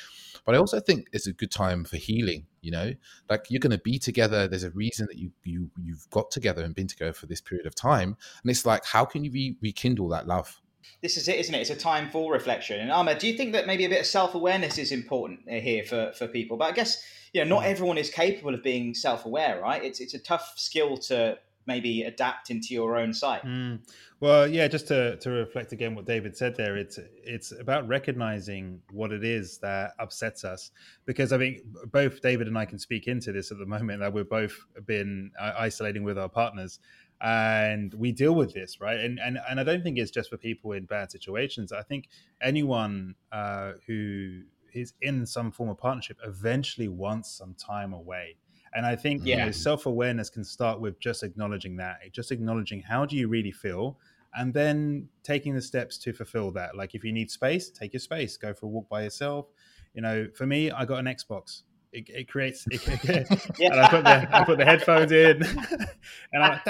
But 0.43 0.55
I 0.55 0.57
also 0.57 0.79
think 0.79 1.05
it's 1.13 1.27
a 1.27 1.33
good 1.33 1.51
time 1.51 1.85
for 1.85 1.97
healing. 1.97 2.47
You 2.61 2.71
know, 2.71 2.93
like 3.29 3.45
you're 3.49 3.59
going 3.59 3.77
to 3.77 3.83
be 3.83 3.99
together. 3.99 4.47
There's 4.47 4.63
a 4.63 4.71
reason 4.71 5.05
that 5.07 5.17
you 5.17 5.31
you 5.43 5.69
you've 5.83 6.09
got 6.09 6.31
together 6.31 6.63
and 6.63 6.73
been 6.73 6.87
together 6.87 7.13
for 7.13 7.27
this 7.27 7.41
period 7.41 7.67
of 7.67 7.75
time, 7.75 8.17
and 8.41 8.49
it's 8.49 8.65
like, 8.65 8.85
how 8.85 9.05
can 9.05 9.23
you 9.23 9.31
re- 9.31 9.57
rekindle 9.61 10.09
that 10.09 10.25
love? 10.27 10.59
This 11.03 11.17
is 11.17 11.27
it, 11.27 11.37
isn't 11.37 11.53
it? 11.53 11.59
It's 11.59 11.69
a 11.69 11.75
time 11.75 12.09
for 12.09 12.33
reflection. 12.33 12.79
And 12.79 12.91
Ahmad, 12.91 13.19
do 13.19 13.27
you 13.27 13.37
think 13.37 13.53
that 13.53 13.67
maybe 13.67 13.85
a 13.85 13.89
bit 13.89 13.99
of 13.99 14.07
self 14.07 14.33
awareness 14.33 14.79
is 14.79 14.91
important 14.91 15.41
uh, 15.47 15.59
here 15.59 15.83
for 15.83 16.11
for 16.17 16.27
people? 16.27 16.57
But 16.57 16.71
I 16.71 16.71
guess 16.71 17.03
you 17.33 17.43
know, 17.43 17.57
not 17.57 17.65
mm. 17.65 17.67
everyone 17.67 17.99
is 17.99 18.09
capable 18.09 18.55
of 18.55 18.63
being 18.63 18.95
self 18.95 19.25
aware, 19.25 19.61
right? 19.61 19.83
It's 19.83 19.99
it's 19.99 20.15
a 20.15 20.19
tough 20.19 20.53
skill 20.55 20.97
to 20.97 21.37
maybe 21.65 22.03
adapt 22.03 22.49
into 22.49 22.73
your 22.73 22.97
own 22.97 23.13
site. 23.13 23.43
Mm. 23.43 23.79
Well, 24.19 24.47
yeah, 24.47 24.67
just 24.67 24.87
to, 24.87 25.17
to 25.17 25.29
reflect 25.29 25.71
again 25.71 25.95
what 25.95 26.05
David 26.05 26.35
said 26.37 26.55
there, 26.55 26.77
it's 26.77 26.99
it's 27.23 27.51
about 27.51 27.87
recognizing 27.87 28.81
what 28.91 29.11
it 29.11 29.23
is 29.23 29.57
that 29.59 29.93
upsets 29.99 30.43
us. 30.43 30.71
Because 31.05 31.33
I 31.33 31.37
think 31.37 31.59
both 31.91 32.21
David 32.21 32.47
and 32.47 32.57
I 32.57 32.65
can 32.65 32.79
speak 32.79 33.07
into 33.07 33.31
this 33.31 33.51
at 33.51 33.57
the 33.57 33.65
moment 33.65 33.99
that 33.99 34.13
we've 34.13 34.29
both 34.29 34.65
been 34.85 35.31
uh, 35.39 35.53
isolating 35.57 36.03
with 36.03 36.17
our 36.17 36.29
partners 36.29 36.79
and 37.21 37.93
we 37.93 38.11
deal 38.11 38.33
with 38.33 38.53
this 38.53 38.81
right 38.81 38.99
and, 38.99 39.19
and 39.19 39.37
and 39.47 39.59
i 39.59 39.63
don't 39.63 39.83
think 39.83 39.97
it's 39.99 40.09
just 40.09 40.29
for 40.29 40.37
people 40.37 40.71
in 40.71 40.85
bad 40.85 41.11
situations 41.11 41.71
i 41.71 41.83
think 41.83 42.09
anyone 42.41 43.13
uh, 43.31 43.73
who 43.85 44.41
is 44.73 44.93
in 45.01 45.25
some 45.25 45.51
form 45.51 45.69
of 45.69 45.77
partnership 45.77 46.17
eventually 46.25 46.87
wants 46.87 47.29
some 47.31 47.53
time 47.53 47.93
away 47.93 48.35
and 48.73 48.85
I 48.85 48.95
think 48.95 49.25
yeah. 49.25 49.37
you 49.37 49.45
know, 49.45 49.51
self 49.51 49.85
awareness 49.85 50.29
can 50.29 50.43
start 50.43 50.79
with 50.79 50.99
just 50.99 51.23
acknowledging 51.23 51.75
that, 51.77 51.99
just 52.11 52.31
acknowledging 52.31 52.81
how 52.81 53.05
do 53.05 53.15
you 53.15 53.27
really 53.27 53.51
feel, 53.51 53.97
and 54.35 54.53
then 54.53 55.07
taking 55.23 55.53
the 55.55 55.61
steps 55.61 55.97
to 55.99 56.13
fulfill 56.13 56.51
that. 56.51 56.75
Like 56.75 56.95
if 56.95 57.03
you 57.03 57.11
need 57.11 57.29
space, 57.29 57.69
take 57.69 57.93
your 57.93 57.99
space, 57.99 58.37
go 58.37 58.53
for 58.53 58.67
a 58.67 58.69
walk 58.69 58.87
by 58.89 59.03
yourself. 59.03 59.47
You 59.93 60.01
know, 60.01 60.27
for 60.35 60.45
me, 60.45 60.71
I 60.71 60.85
got 60.85 60.99
an 60.99 61.05
Xbox. 61.05 61.63
It, 61.91 62.09
it 62.09 62.29
creates, 62.29 62.65
it, 62.71 62.81
it, 62.87 63.51
yeah. 63.59 63.67
and 63.71 63.81
I 63.81 63.89
put 63.89 64.03
the 64.05 64.35
I 64.35 64.43
put 64.45 64.57
the 64.57 64.65
headphones 64.65 65.11
in, 65.11 65.43
and 66.33 66.43
I'm 66.43 66.51
like, 66.51 66.63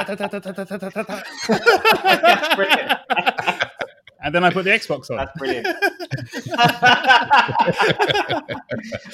and 4.24 4.34
then 4.34 4.44
I 4.44 4.50
put 4.50 4.64
the 4.64 4.72
Xbox 4.72 5.12
on. 5.12 5.18
That's 5.18 5.38
brilliant. 5.38 5.68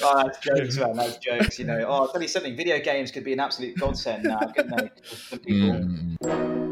Oh, 0.02 0.22
that's 0.24 0.38
jokes, 0.42 0.76
man. 0.76 0.96
That's 0.96 1.18
jokes. 1.18 1.58
You 1.58 1.66
know, 1.66 1.84
oh, 1.86 1.92
I'll 1.92 2.08
tell 2.08 2.22
you 2.22 2.28
something. 2.28 2.56
Video 2.56 2.78
games 2.80 3.10
could 3.10 3.24
be 3.24 3.32
an 3.32 3.40
absolute 3.40 3.76
godsend 3.76 4.24
now, 4.24 4.38
couldn't 4.38 4.76
they? 4.76 4.90
For 5.02 5.38
people. 5.38 5.70
Mm. 5.70 6.68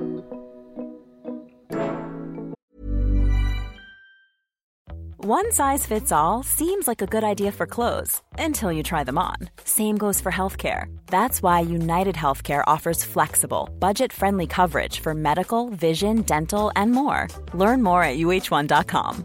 One 5.28 5.50
size 5.50 5.84
fits 5.84 6.12
all 6.12 6.44
seems 6.44 6.86
like 6.86 7.02
a 7.02 7.06
good 7.06 7.24
idea 7.24 7.50
for 7.50 7.66
clothes 7.66 8.22
until 8.38 8.70
you 8.70 8.84
try 8.84 9.02
them 9.02 9.18
on. 9.18 9.34
Same 9.64 9.98
goes 9.98 10.20
for 10.20 10.30
healthcare. 10.30 10.84
That's 11.08 11.42
why 11.42 11.60
United 11.60 12.14
Healthcare 12.14 12.62
offers 12.68 13.02
flexible, 13.02 13.68
budget 13.80 14.12
friendly 14.12 14.46
coverage 14.46 15.00
for 15.00 15.14
medical, 15.14 15.70
vision, 15.70 16.22
dental, 16.22 16.70
and 16.76 16.92
more. 16.92 17.26
Learn 17.54 17.82
more 17.82 18.04
at 18.04 18.18
uh1.com. 18.18 19.24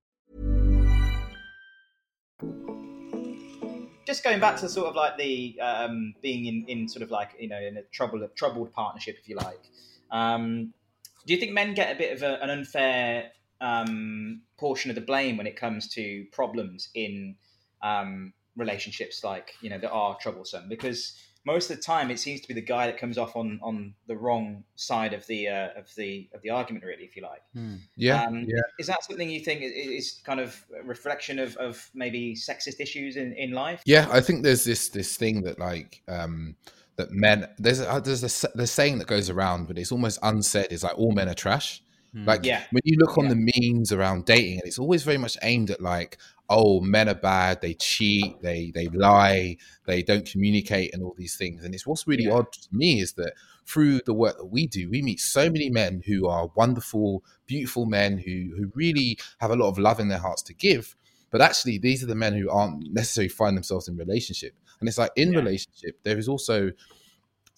Just 4.11 4.25
going 4.25 4.41
back 4.41 4.57
to 4.57 4.67
sort 4.67 4.87
of 4.87 4.95
like 4.95 5.17
the 5.17 5.57
um, 5.61 6.13
being 6.21 6.45
in, 6.45 6.65
in 6.67 6.89
sort 6.89 7.01
of 7.01 7.11
like, 7.11 7.29
you 7.39 7.47
know, 7.47 7.57
in 7.57 7.77
a 7.77 7.81
troubled 7.93 8.23
troubled 8.35 8.73
partnership 8.73 9.15
if 9.17 9.29
you 9.29 9.37
like. 9.37 9.61
Um, 10.11 10.73
do 11.25 11.33
you 11.33 11.39
think 11.39 11.53
men 11.53 11.73
get 11.73 11.95
a 11.95 11.97
bit 11.97 12.11
of 12.11 12.21
a, 12.21 12.43
an 12.43 12.49
unfair 12.49 13.31
um, 13.61 14.41
portion 14.57 14.91
of 14.91 14.95
the 14.95 15.01
blame 15.01 15.37
when 15.37 15.47
it 15.47 15.55
comes 15.55 15.87
to 15.93 16.25
problems 16.33 16.89
in 16.93 17.35
um, 17.81 18.33
relationships 18.57 19.23
like 19.23 19.53
you 19.61 19.69
know 19.69 19.79
that 19.79 19.91
are 19.91 20.17
troublesome 20.19 20.67
because 20.67 21.17
most 21.45 21.69
of 21.69 21.77
the 21.77 21.81
time 21.81 22.11
it 22.11 22.19
seems 22.19 22.41
to 22.41 22.47
be 22.47 22.53
the 22.53 22.61
guy 22.61 22.85
that 22.85 22.97
comes 22.97 23.17
off 23.17 23.35
on 23.35 23.59
on 23.63 23.93
the 24.07 24.15
wrong 24.15 24.63
side 24.75 25.13
of 25.13 25.25
the 25.27 25.47
uh, 25.47 25.69
of 25.75 25.93
the 25.95 26.29
of 26.33 26.41
the 26.41 26.49
argument 26.49 26.85
really 26.85 27.03
if 27.03 27.15
you 27.15 27.23
like 27.23 27.41
hmm. 27.53 27.75
yeah, 27.95 28.23
um, 28.23 28.45
yeah 28.47 28.61
is 28.79 28.87
that 28.87 29.03
something 29.03 29.29
you 29.29 29.39
think 29.39 29.61
is 29.63 30.21
kind 30.23 30.39
of 30.39 30.63
a 30.79 30.83
reflection 30.83 31.39
of 31.39 31.55
of 31.57 31.89
maybe 31.93 32.35
sexist 32.35 32.79
issues 32.79 33.15
in 33.15 33.33
in 33.33 33.51
life 33.51 33.81
yeah 33.85 34.07
i 34.11 34.21
think 34.21 34.43
there's 34.43 34.63
this 34.63 34.89
this 34.89 35.17
thing 35.17 35.41
that 35.43 35.59
like 35.59 36.01
um 36.07 36.55
that 36.97 37.11
men 37.11 37.47
there's 37.57 37.79
a, 37.79 38.01
there's 38.03 38.23
a 38.23 38.47
the 38.55 38.67
saying 38.67 38.99
that 38.99 39.07
goes 39.07 39.29
around 39.29 39.67
but 39.67 39.77
it's 39.77 39.91
almost 39.91 40.19
unsaid 40.23 40.67
is 40.69 40.83
like 40.83 40.97
all 40.97 41.11
men 41.11 41.29
are 41.29 41.33
trash. 41.33 41.81
Hmm. 42.13 42.25
Like 42.25 42.45
yeah. 42.45 42.63
when 42.71 42.81
you 42.83 42.97
look 42.97 43.17
on 43.17 43.25
yeah. 43.25 43.33
the 43.33 43.51
memes 43.53 43.91
around 43.91 44.25
dating, 44.25 44.59
and 44.59 44.63
it's 44.65 44.79
always 44.79 45.03
very 45.03 45.17
much 45.17 45.37
aimed 45.43 45.69
at 45.69 45.81
like, 45.81 46.17
oh, 46.49 46.81
men 46.81 47.07
are 47.07 47.15
bad, 47.15 47.61
they 47.61 47.73
cheat, 47.75 48.41
they 48.41 48.71
they 48.75 48.87
lie, 48.89 49.57
they 49.85 50.03
don't 50.03 50.25
communicate, 50.25 50.93
and 50.93 51.03
all 51.03 51.15
these 51.17 51.35
things. 51.35 51.63
And 51.63 51.73
it's 51.73 51.87
what's 51.87 52.07
really 52.07 52.25
yeah. 52.25 52.33
odd 52.33 52.51
to 52.51 52.67
me 52.71 52.99
is 52.99 53.13
that 53.13 53.33
through 53.65 54.01
the 54.05 54.13
work 54.13 54.37
that 54.37 54.47
we 54.47 54.67
do, 54.67 54.89
we 54.89 55.01
meet 55.01 55.19
so 55.19 55.49
many 55.49 55.69
men 55.69 56.01
who 56.05 56.27
are 56.27 56.51
wonderful, 56.55 57.23
beautiful 57.47 57.85
men 57.85 58.17
who 58.17 58.53
who 58.57 58.71
really 58.75 59.17
have 59.39 59.51
a 59.51 59.55
lot 59.55 59.69
of 59.69 59.77
love 59.77 59.99
in 59.99 60.09
their 60.09 60.19
hearts 60.19 60.41
to 60.43 60.53
give. 60.53 60.95
But 61.31 61.41
actually, 61.41 61.77
these 61.77 62.03
are 62.03 62.07
the 62.07 62.15
men 62.15 62.33
who 62.33 62.49
aren't 62.49 62.91
necessarily 62.91 63.29
find 63.29 63.55
themselves 63.55 63.87
in 63.87 63.95
relationship. 63.95 64.53
And 64.81 64.89
it's 64.89 64.97
like 64.97 65.11
in 65.15 65.31
relationship, 65.31 65.97
there 66.03 66.17
is 66.17 66.27
also 66.27 66.71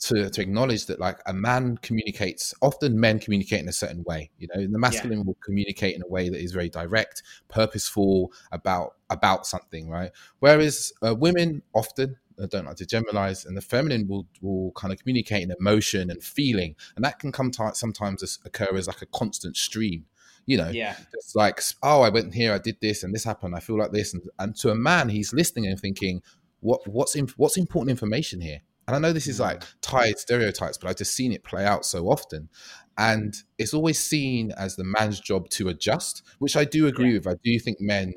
to, 0.03 0.29
to 0.29 0.41
acknowledge 0.41 0.85
that 0.87 0.99
like 0.99 1.19
a 1.25 1.33
man 1.33 1.77
communicates 1.77 2.53
often 2.61 2.99
men 2.99 3.19
communicate 3.19 3.61
in 3.61 3.69
a 3.69 3.73
certain 3.73 4.03
way 4.03 4.29
you 4.37 4.47
know 4.53 4.67
the 4.67 4.79
masculine 4.79 5.19
yeah. 5.19 5.23
will 5.25 5.37
communicate 5.43 5.95
in 5.95 6.01
a 6.01 6.07
way 6.07 6.29
that 6.29 6.41
is 6.41 6.51
very 6.51 6.69
direct 6.69 7.23
purposeful 7.47 8.31
about 8.51 8.95
about 9.09 9.45
something 9.45 9.89
right 9.89 10.11
whereas 10.39 10.91
uh, 11.05 11.15
women 11.15 11.61
often 11.73 12.17
I 12.41 12.47
don't 12.47 12.65
like 12.65 12.77
to 12.77 12.85
generalize, 12.85 13.45
and 13.45 13.55
the 13.55 13.61
feminine 13.61 14.07
will 14.07 14.25
will 14.41 14.71
kind 14.71 14.91
of 14.91 14.99
communicate 14.99 15.43
in 15.43 15.51
emotion 15.51 16.09
and 16.09 16.23
feeling, 16.23 16.75
and 16.95 17.05
that 17.05 17.19
can 17.19 17.31
come 17.31 17.51
t- 17.51 17.63
sometimes 17.73 18.39
occur 18.43 18.75
as 18.75 18.87
like 18.87 19.03
a 19.03 19.05
constant 19.05 19.55
stream. 19.55 20.05
You 20.45 20.57
know, 20.57 20.69
yeah, 20.69 20.95
it's 21.13 21.35
like 21.35 21.61
oh, 21.83 22.01
I 22.01 22.09
went 22.09 22.33
here, 22.33 22.53
I 22.53 22.57
did 22.57 22.77
this, 22.81 23.03
and 23.03 23.13
this 23.13 23.23
happened. 23.23 23.55
I 23.55 23.59
feel 23.59 23.77
like 23.77 23.91
this, 23.91 24.13
and, 24.13 24.23
and 24.39 24.55
to 24.57 24.71
a 24.71 24.75
man, 24.75 25.09
he's 25.09 25.31
listening 25.31 25.67
and 25.67 25.79
thinking, 25.79 26.23
what 26.59 26.87
what's 26.87 27.15
in, 27.15 27.27
what's 27.37 27.55
important 27.55 27.91
information 27.91 28.41
here? 28.41 28.61
And 28.87 28.95
I 28.95 28.99
know 28.99 29.13
this 29.13 29.27
is 29.27 29.39
like 29.39 29.61
mm. 29.61 29.73
tied 29.81 30.19
stereotypes, 30.19 30.77
but 30.77 30.89
I've 30.89 30.97
just 30.97 31.13
seen 31.13 31.31
it 31.31 31.43
play 31.43 31.65
out 31.65 31.85
so 31.85 32.07
often. 32.09 32.49
And 32.97 33.35
it's 33.57 33.73
always 33.73 33.99
seen 33.99 34.51
as 34.51 34.75
the 34.75 34.83
man's 34.83 35.19
job 35.19 35.49
to 35.51 35.69
adjust, 35.69 36.21
which 36.39 36.55
I 36.55 36.65
do 36.65 36.87
agree 36.87 37.09
yeah. 37.09 37.17
with. 37.17 37.27
I 37.27 37.35
do 37.43 37.57
think 37.59 37.79
men 37.81 38.13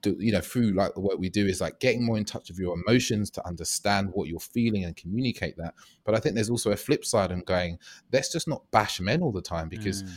do, 0.00 0.16
you 0.18 0.32
know, 0.32 0.40
through 0.40 0.72
like 0.72 0.94
the 0.94 1.00
work 1.00 1.18
we 1.18 1.28
do 1.28 1.46
is 1.46 1.60
like 1.60 1.80
getting 1.80 2.04
more 2.04 2.16
in 2.16 2.24
touch 2.24 2.48
with 2.48 2.58
your 2.58 2.74
emotions 2.74 3.30
to 3.30 3.46
understand 3.46 4.10
what 4.12 4.28
you're 4.28 4.40
feeling 4.40 4.84
and 4.84 4.96
communicate 4.96 5.56
that. 5.56 5.74
But 6.04 6.14
I 6.14 6.20
think 6.20 6.34
there's 6.34 6.50
also 6.50 6.70
a 6.70 6.76
flip 6.76 7.04
side 7.04 7.32
and 7.32 7.44
going, 7.44 7.78
let's 8.12 8.32
just 8.32 8.48
not 8.48 8.70
bash 8.70 9.00
men 9.00 9.22
all 9.22 9.32
the 9.32 9.42
time 9.42 9.68
because 9.68 10.02
mm 10.02 10.10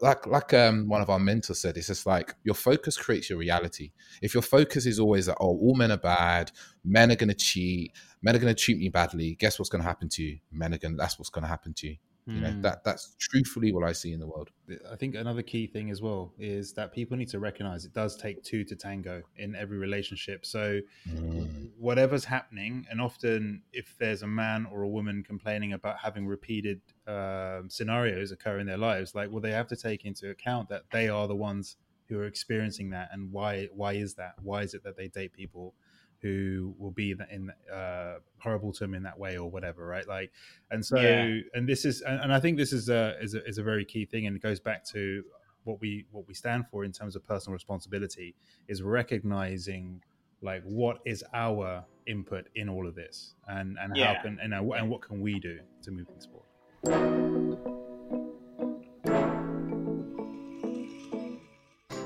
like 0.00 0.26
like 0.26 0.54
um 0.54 0.88
one 0.88 1.00
of 1.00 1.10
our 1.10 1.18
mentors 1.18 1.60
said 1.60 1.76
it's 1.76 1.86
just 1.86 2.06
like 2.06 2.34
your 2.44 2.54
focus 2.54 2.96
creates 2.96 3.30
your 3.30 3.38
reality. 3.38 3.92
If 4.22 4.34
your 4.34 4.42
focus 4.42 4.86
is 4.86 4.98
always 4.98 5.26
that 5.26 5.36
oh 5.40 5.56
all 5.58 5.74
men 5.74 5.92
are 5.92 5.96
bad 5.96 6.52
men 6.84 7.10
are 7.10 7.16
going 7.16 7.28
to 7.28 7.34
cheat 7.34 7.92
men 8.22 8.34
are 8.34 8.38
going 8.38 8.54
to 8.54 8.60
treat 8.60 8.78
me 8.78 8.88
badly 8.88 9.34
guess 9.34 9.58
what's 9.58 9.68
going 9.68 9.82
to 9.82 9.88
happen 9.88 10.08
to 10.10 10.22
you? 10.22 10.38
Men 10.52 10.74
are 10.74 10.78
going 10.78 10.96
that's 10.96 11.18
what's 11.18 11.30
going 11.30 11.44
to 11.44 11.48
happen 11.48 11.74
to 11.74 11.88
you. 11.88 11.96
You 12.26 12.40
know 12.40 12.50
hmm. 12.50 12.60
that 12.62 12.84
that's 12.84 13.16
truthfully 13.18 13.72
what 13.72 13.82
i 13.82 13.92
see 13.92 14.12
in 14.12 14.20
the 14.20 14.26
world. 14.26 14.50
I 14.90 14.94
think 14.94 15.16
another 15.16 15.42
key 15.42 15.66
thing 15.66 15.90
as 15.90 16.00
well 16.00 16.32
is 16.38 16.72
that 16.74 16.92
people 16.92 17.16
need 17.16 17.28
to 17.30 17.40
recognize 17.40 17.84
it 17.84 17.92
does 17.92 18.16
take 18.16 18.44
two 18.44 18.62
to 18.64 18.76
tango 18.76 19.22
in 19.36 19.56
every 19.56 19.78
relationship. 19.78 20.46
So 20.46 20.80
mm. 21.08 21.59
Whatever's 21.80 22.26
happening 22.26 22.86
and 22.90 23.00
often 23.00 23.62
if 23.72 23.96
there's 23.98 24.22
a 24.22 24.26
man 24.26 24.66
or 24.70 24.82
a 24.82 24.88
woman 24.88 25.22
complaining 25.22 25.72
about 25.72 25.96
having 25.98 26.26
repeated 26.26 26.78
uh, 27.06 27.62
scenarios 27.68 28.30
occur 28.30 28.58
in 28.58 28.66
their 28.66 28.76
lives 28.76 29.14
like 29.14 29.30
well 29.30 29.40
they 29.40 29.50
have 29.50 29.66
to 29.66 29.74
take 29.74 30.04
into 30.04 30.28
account 30.28 30.68
that 30.68 30.82
they 30.92 31.08
are 31.08 31.26
the 31.26 31.34
ones 31.34 31.76
who 32.06 32.18
are 32.18 32.26
experiencing 32.26 32.90
that 32.90 33.08
and 33.12 33.32
why 33.32 33.66
why 33.74 33.94
is 33.94 34.14
that 34.14 34.34
why 34.42 34.62
is 34.62 34.74
it 34.74 34.84
that 34.84 34.94
they 34.94 35.08
date 35.08 35.32
people 35.32 35.74
who 36.20 36.74
will 36.78 36.90
be 36.90 37.14
in 37.30 37.50
uh, 37.72 38.16
horrible 38.38 38.74
to 38.74 38.80
them 38.80 38.92
in 38.92 39.02
that 39.04 39.18
way 39.18 39.38
or 39.38 39.50
whatever, 39.50 39.86
right? 39.86 40.06
Like, 40.06 40.30
and 40.70 40.84
so, 40.84 41.00
yeah. 41.00 41.40
and 41.54 41.66
this 41.66 41.86
is, 41.86 42.02
and, 42.02 42.20
and, 42.20 42.34
I 42.34 42.38
think 42.38 42.58
this 42.58 42.74
is 42.74 42.90
a, 42.90 43.16
is 43.22 43.32
a 43.32 43.42
is 43.46 43.56
a 43.56 43.62
very 43.62 43.86
key 43.86 44.04
thing, 44.04 44.26
and 44.26 44.36
it 44.36 44.42
goes 44.42 44.60
back 44.60 44.84
to 44.88 45.24
what 45.64 45.80
we 45.80 46.04
what 46.10 46.26
we 46.26 46.34
stand 46.34 46.66
for 46.70 46.84
in 46.84 46.92
terms 46.92 47.16
of 47.16 47.26
personal 47.26 47.54
responsibility 47.54 48.34
is 48.68 48.82
recognizing 48.82 50.02
like 50.42 50.62
what 50.64 50.98
is 51.04 51.24
our 51.34 51.84
input 52.06 52.48
in 52.54 52.68
all 52.68 52.86
of 52.86 52.94
this, 52.94 53.34
and 53.48 53.76
and 53.80 53.96
yeah. 53.96 54.14
how 54.14 54.22
can 54.22 54.38
and 54.42 54.54
and 54.54 54.90
what 54.90 55.02
can 55.02 55.20
we 55.20 55.38
do 55.38 55.58
to 55.82 55.90
move 55.90 56.06
things 56.08 56.26
forward. 56.26 56.46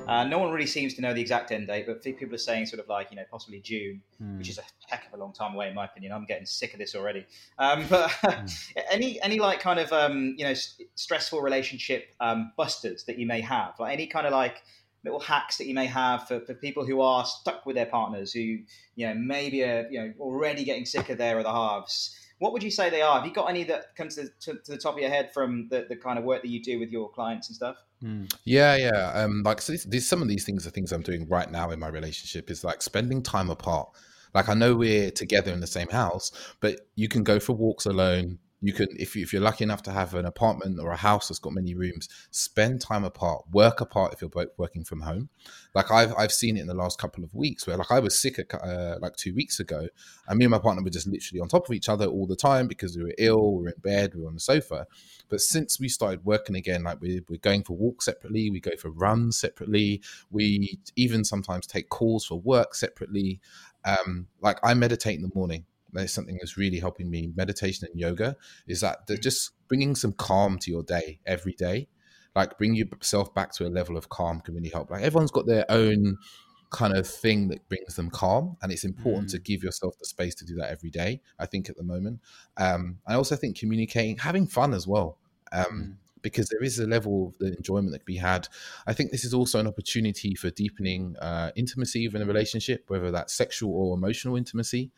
Uh, 0.07 0.23
no 0.25 0.39
one 0.39 0.53
really 0.53 0.67
seems 0.67 0.95
to 0.95 1.01
know 1.01 1.15
the 1.15 1.21
exact 1.21 1.51
end 1.51 1.67
date, 1.67 1.87
but 1.87 2.03
people 2.03 2.35
are 2.35 2.39
saying 2.39 2.67
sort 2.67 2.81
of 2.81 2.89
like 2.89 3.11
you 3.11 3.17
know 3.17 3.25
possibly 3.31 3.61
June, 3.61 4.03
mm. 4.23 4.39
which 4.39 4.49
is 4.49 4.59
a 4.59 4.63
heck 4.87 5.07
of 5.07 5.15
a 5.15 5.17
long 5.17 5.33
time 5.33 5.55
away 5.55 5.69
in 5.69 5.75
my 5.75 5.87
opinion. 5.87 6.13
I'm 6.13 6.27
getting 6.27 6.47
sick 6.47 6.73
of 6.73 6.79
this 6.79 6.95
already. 6.95 7.27
Um, 7.59 7.87
but 7.91 8.11
mm. 8.11 8.73
any 8.91 9.21
any 9.23 9.39
like 9.39 9.61
kind 9.61 9.81
of 9.81 9.93
um, 9.93 10.35
you 10.37 10.45
know 10.45 10.55
st- 10.55 10.89
stressful 10.95 11.41
relationship 11.41 12.15
um, 12.21 12.53
busters 12.57 13.05
that 13.05 13.19
you 13.19 13.27
may 13.27 13.41
have, 13.41 13.75
like 13.79 13.93
any 13.93 14.07
kind 14.07 14.27
of 14.27 14.33
like 14.33 14.63
little 15.05 15.21
hacks 15.21 15.59
that 15.59 15.67
you 15.67 15.75
may 15.75 15.87
have 15.87 16.27
for, 16.27 16.41
for 16.41 16.55
people 16.55 16.85
who 16.85 17.01
are 17.01 17.25
stuck 17.25 17.67
with 17.67 17.77
their 17.77 17.87
partners, 17.87 18.33
who 18.33 18.41
you 18.41 19.07
know 19.07 19.15
maybe 19.15 19.63
are 19.63 19.87
you 19.91 20.01
know 20.01 20.13
already 20.19 20.65
getting 20.65 20.87
sick 20.87 21.11
of 21.11 21.19
their 21.19 21.39
other 21.39 21.51
halves. 21.51 22.19
What 22.39 22.53
would 22.53 22.63
you 22.63 22.71
say 22.71 22.91
they 22.91 23.03
are? 23.03 23.17
Have 23.17 23.27
you 23.27 23.33
got 23.33 23.49
any 23.49 23.63
that 23.65 23.95
comes 23.97 24.17
to, 24.17 24.29
to, 24.41 24.55
to 24.55 24.73
the 24.73 24.77
top 24.77 24.95
of 24.95 25.01
your 25.01 25.09
head 25.09 25.33
from 25.33 25.69
the, 25.71 25.87
the 25.89 25.97
kind 25.97 26.19
of 26.19 26.25
work 26.25 26.43
that 26.43 26.49
you 26.49 26.61
do 26.61 26.81
with 26.81 26.91
your 26.91 27.09
clients 27.11 27.49
and 27.49 27.55
stuff? 27.55 27.77
Mm. 28.03 28.35
Yeah, 28.45 28.77
yeah. 28.77 29.13
Um, 29.15 29.43
like 29.45 29.63
so 29.63 29.73
these, 29.73 30.07
some 30.07 30.21
of 30.21 30.29
these 30.29 30.45
things 30.45 30.67
are 30.67 30.71
things 30.71 30.93
I'm 30.93 31.03
doing 31.03 31.29
right 31.29 31.51
now 31.51 31.71
in 31.71 31.79
my 31.79 31.89
relationship 31.89 32.51
is 32.51 32.65
like 32.65 32.83
spending 32.83 33.23
time 33.23 33.51
apart. 33.51 33.89
Like 34.35 34.49
I 34.49 34.55
know 34.55 34.75
we're 34.75 35.13
together 35.13 35.53
in 35.53 35.61
the 35.61 35.67
same 35.67 35.89
house, 35.89 36.33
but 36.61 36.81
you 36.97 37.09
can 37.09 37.23
go 37.23 37.39
for 37.39 37.53
walks 37.53 37.87
alone 37.87 38.39
you 38.65 38.73
can 38.73 38.89
if, 38.99 39.15
you, 39.15 39.23
if 39.23 39.33
you're 39.33 39.43
lucky 39.43 39.63
enough 39.63 39.83
to 39.83 39.93
have 39.93 40.15
an 40.15 40.25
apartment 40.25 40.81
or 40.81 40.91
a 40.91 40.97
house 40.97 41.29
that's 41.29 41.39
got 41.39 41.53
many 41.53 41.75
rooms 41.75 42.09
spend 42.31 42.81
time 42.81 43.05
apart 43.05 43.43
work 43.53 43.83
apart 43.83 44.15
if 44.15 44.23
you're 44.23 44.31
both 44.31 44.49
working 44.57 44.85
from 44.85 45.03
home. 45.03 45.29
Like 45.75 45.91
i've 45.91 46.15
i've 46.17 46.33
seen 46.33 46.57
it 46.57 46.61
in 46.61 46.67
the 46.67 46.75
last 46.75 46.99
couple 46.99 47.25
of 47.25 47.35
weeks 47.35 47.67
where 47.67 47.77
like 47.77 47.91
i 47.91 47.99
was 47.99 48.19
sick 48.19 48.39
uh, 48.55 48.97
like 49.01 49.17
two 49.17 49.35
weeks 49.35 49.61
ago 49.61 49.87
and 50.29 50.39
me 50.39 50.45
and 50.47 50.53
my 50.53 50.59
partner 50.59 50.83
were 50.83 50.91
just 50.91 51.07
literally 51.07 51.41
on 51.41 51.49
top 51.49 51.69
of 51.69 51.75
each 51.75 51.89
other 51.89 52.07
all 52.07 52.27
the 52.27 52.37
time 52.37 52.67
because 52.67 52.97
we 52.97 53.05
were 53.05 53.15
ill 53.19 53.57
we 53.57 53.65
were 53.65 53.69
in 53.69 53.81
bed 53.83 54.15
we 54.15 54.23
were 54.23 54.29
on 54.29 54.35
the 54.35 54.41
sofa. 54.41 54.87
But 55.29 55.41
since 55.41 55.79
we 55.79 55.89
started 55.89 56.25
working 56.25 56.57
again 56.57 56.85
like 56.85 57.01
we're, 57.01 57.21
we're 57.29 57.39
going 57.39 57.65
for 57.65 57.77
walks 57.77 58.07
separately 58.07 58.51
we 58.51 58.61
go 58.61 58.77
for 58.79 58.91
runs 58.91 59.37
separately 59.37 60.01
we 60.31 60.79
even 60.97 61.25
sometimes 61.25 61.67
take 61.67 61.91
calls 61.91 62.25
for 62.25 62.41
work 62.41 62.75
separately. 62.75 63.41
Um, 63.85 64.29
like 64.41 64.59
i 64.63 64.73
meditate 64.73 65.17
in 65.17 65.21
the 65.21 65.31
morning 65.35 65.67
that 65.95 66.05
is 66.05 66.13
something 66.13 66.37
that's 66.41 66.57
really 66.57 66.79
helping 66.79 67.11
me 67.11 67.33
meditation 67.35 67.89
and 67.91 68.01
yoga 68.01 68.37
is 68.67 68.81
that 68.81 69.07
mm. 69.07 69.21
just 69.21 69.53
bringing 69.69 69.95
some 69.95 70.13
calm 70.13 70.59
to 70.59 70.71
your 70.71 70.83
day 70.83 71.21
every 71.27 71.53
day 71.53 71.89
like 72.35 72.59
bring 72.59 72.75
yourself 72.75 73.33
back 73.35 73.53
to 73.53 73.67
a 73.67 73.69
level 73.69 73.97
of 73.97 74.09
calm 74.09 74.41
can 74.41 74.55
really 74.55 74.69
help 74.69 74.91
like 74.91 75.03
everyone's 75.03 75.31
got 75.31 75.47
their 75.47 75.65
own 75.71 76.17
kind 76.71 76.97
of 76.97 77.07
thing 77.07 77.49
that 77.49 77.67
brings 77.69 77.95
them 77.95 78.11
calm 78.11 78.57
and 78.63 78.73
it's 78.73 78.85
important 78.85 79.29
mm. 79.29 79.33
to 79.33 79.39
give 79.39 79.63
yourself 79.63 79.97
the 79.99 80.07
space 80.07 80.35
to 80.35 80.45
do 80.45 80.57
that 80.57 80.71
every 80.71 80.91
day 80.91 81.21
i 81.39 81.47
think 81.47 81.69
at 81.69 81.77
the 81.77 81.85
moment 81.85 82.21
um, 82.57 82.99
i 83.07 83.15
also 83.15 83.37
think 83.37 83.57
communicating 83.57 84.17
having 84.19 84.47
fun 84.47 84.75
as 84.75 84.87
well 84.87 85.19
um, 85.53 85.65
mm 85.65 85.95
because 86.25 86.49
there 86.49 86.63
is 86.63 86.81
a 86.81 86.87
level 86.87 87.29
of 87.29 87.39
the 87.39 87.55
enjoyment 87.55 87.93
that 87.93 87.99
can 87.99 88.07
be 88.07 88.17
had. 88.17 88.49
I 88.87 88.95
think 88.95 89.13
this 89.13 89.25
is 89.25 89.35
also 89.35 89.61
an 89.61 89.69
opportunity 89.69 90.35
for 90.35 90.51
deepening 90.51 91.17
uh, 91.21 91.53
intimacy 91.55 92.09
within 92.09 92.23
a 92.23 92.27
relationship, 92.27 92.85
whether 92.89 93.13
that's 93.13 93.33
sexual 93.33 93.73
or 93.73 93.95
emotional 93.95 94.35
intimacy. 94.35 94.91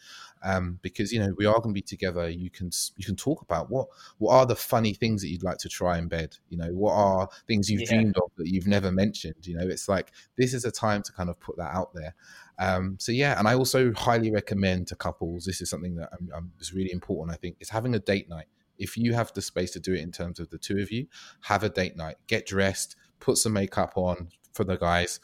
Um, 0.44 0.78
because 0.82 1.12
you 1.12 1.18
know 1.18 1.34
we 1.36 1.46
are 1.46 1.54
going 1.54 1.74
to 1.74 1.78
be 1.78 1.82
together. 1.82 2.28
You 2.28 2.50
can 2.50 2.70
you 2.96 3.04
can 3.04 3.16
talk 3.16 3.42
about 3.42 3.70
what 3.70 3.88
what 4.18 4.32
are 4.34 4.46
the 4.46 4.56
funny 4.56 4.92
things 4.92 5.22
that 5.22 5.28
you'd 5.28 5.42
like 5.42 5.58
to 5.58 5.68
try 5.68 5.98
in 5.98 6.08
bed. 6.08 6.36
You 6.48 6.58
know 6.58 6.68
what 6.68 6.92
are 6.92 7.28
things 7.46 7.70
you've 7.70 7.82
yeah. 7.82 7.96
dreamed 7.96 8.16
of 8.16 8.30
that 8.36 8.48
you've 8.48 8.66
never 8.66 8.92
mentioned. 8.92 9.46
You 9.46 9.56
know 9.56 9.66
it's 9.66 9.88
like 9.88 10.12
this 10.36 10.54
is 10.54 10.64
a 10.64 10.70
time 10.70 11.02
to 11.02 11.12
kind 11.12 11.30
of 11.30 11.40
put 11.40 11.56
that 11.56 11.74
out 11.74 11.94
there. 11.94 12.14
Um, 12.58 12.96
so 12.98 13.12
yeah, 13.12 13.38
and 13.38 13.48
I 13.48 13.54
also 13.54 13.92
highly 13.92 14.30
recommend 14.30 14.86
to 14.88 14.96
couples. 14.96 15.44
This 15.44 15.60
is 15.60 15.68
something 15.68 15.96
that 15.96 16.10
I'm, 16.12 16.30
I'm, 16.34 16.52
is 16.60 16.72
really 16.72 16.92
important. 16.92 17.34
I 17.34 17.38
think 17.38 17.56
is 17.60 17.70
having 17.70 17.94
a 17.94 17.98
date 17.98 18.28
night 18.28 18.46
if 18.78 18.96
you 18.96 19.14
have 19.14 19.32
the 19.32 19.42
space 19.42 19.70
to 19.72 19.80
do 19.80 19.94
it 19.94 20.00
in 20.00 20.12
terms 20.12 20.38
of 20.38 20.50
the 20.50 20.58
two 20.58 20.78
of 20.78 20.92
you, 20.92 21.06
have 21.42 21.62
a 21.62 21.68
date 21.68 21.96
night, 21.96 22.16
get 22.26 22.46
dressed, 22.46 22.96
put 23.20 23.38
some 23.38 23.52
makeup 23.52 23.92
on 23.96 24.28
for 24.56 24.64
the 24.64 24.76
guys, 24.76 25.20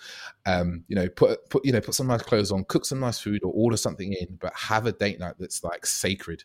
um, 0.46 0.84
you 0.88 0.96
know, 0.96 1.08
put 1.08 1.48
put 1.50 1.64
you 1.64 1.72
know, 1.72 1.80
put 1.80 1.94
some 1.94 2.06
nice 2.06 2.22
clothes 2.22 2.52
on, 2.52 2.64
cook 2.64 2.84
some 2.84 3.00
nice 3.00 3.18
food, 3.18 3.42
or 3.42 3.52
order 3.54 3.76
something 3.76 4.12
in, 4.12 4.38
but 4.40 4.52
have 4.54 4.86
a 4.86 4.92
date 4.92 5.18
night 5.18 5.34
that's 5.38 5.64
like 5.64 5.86
sacred. 5.86 6.44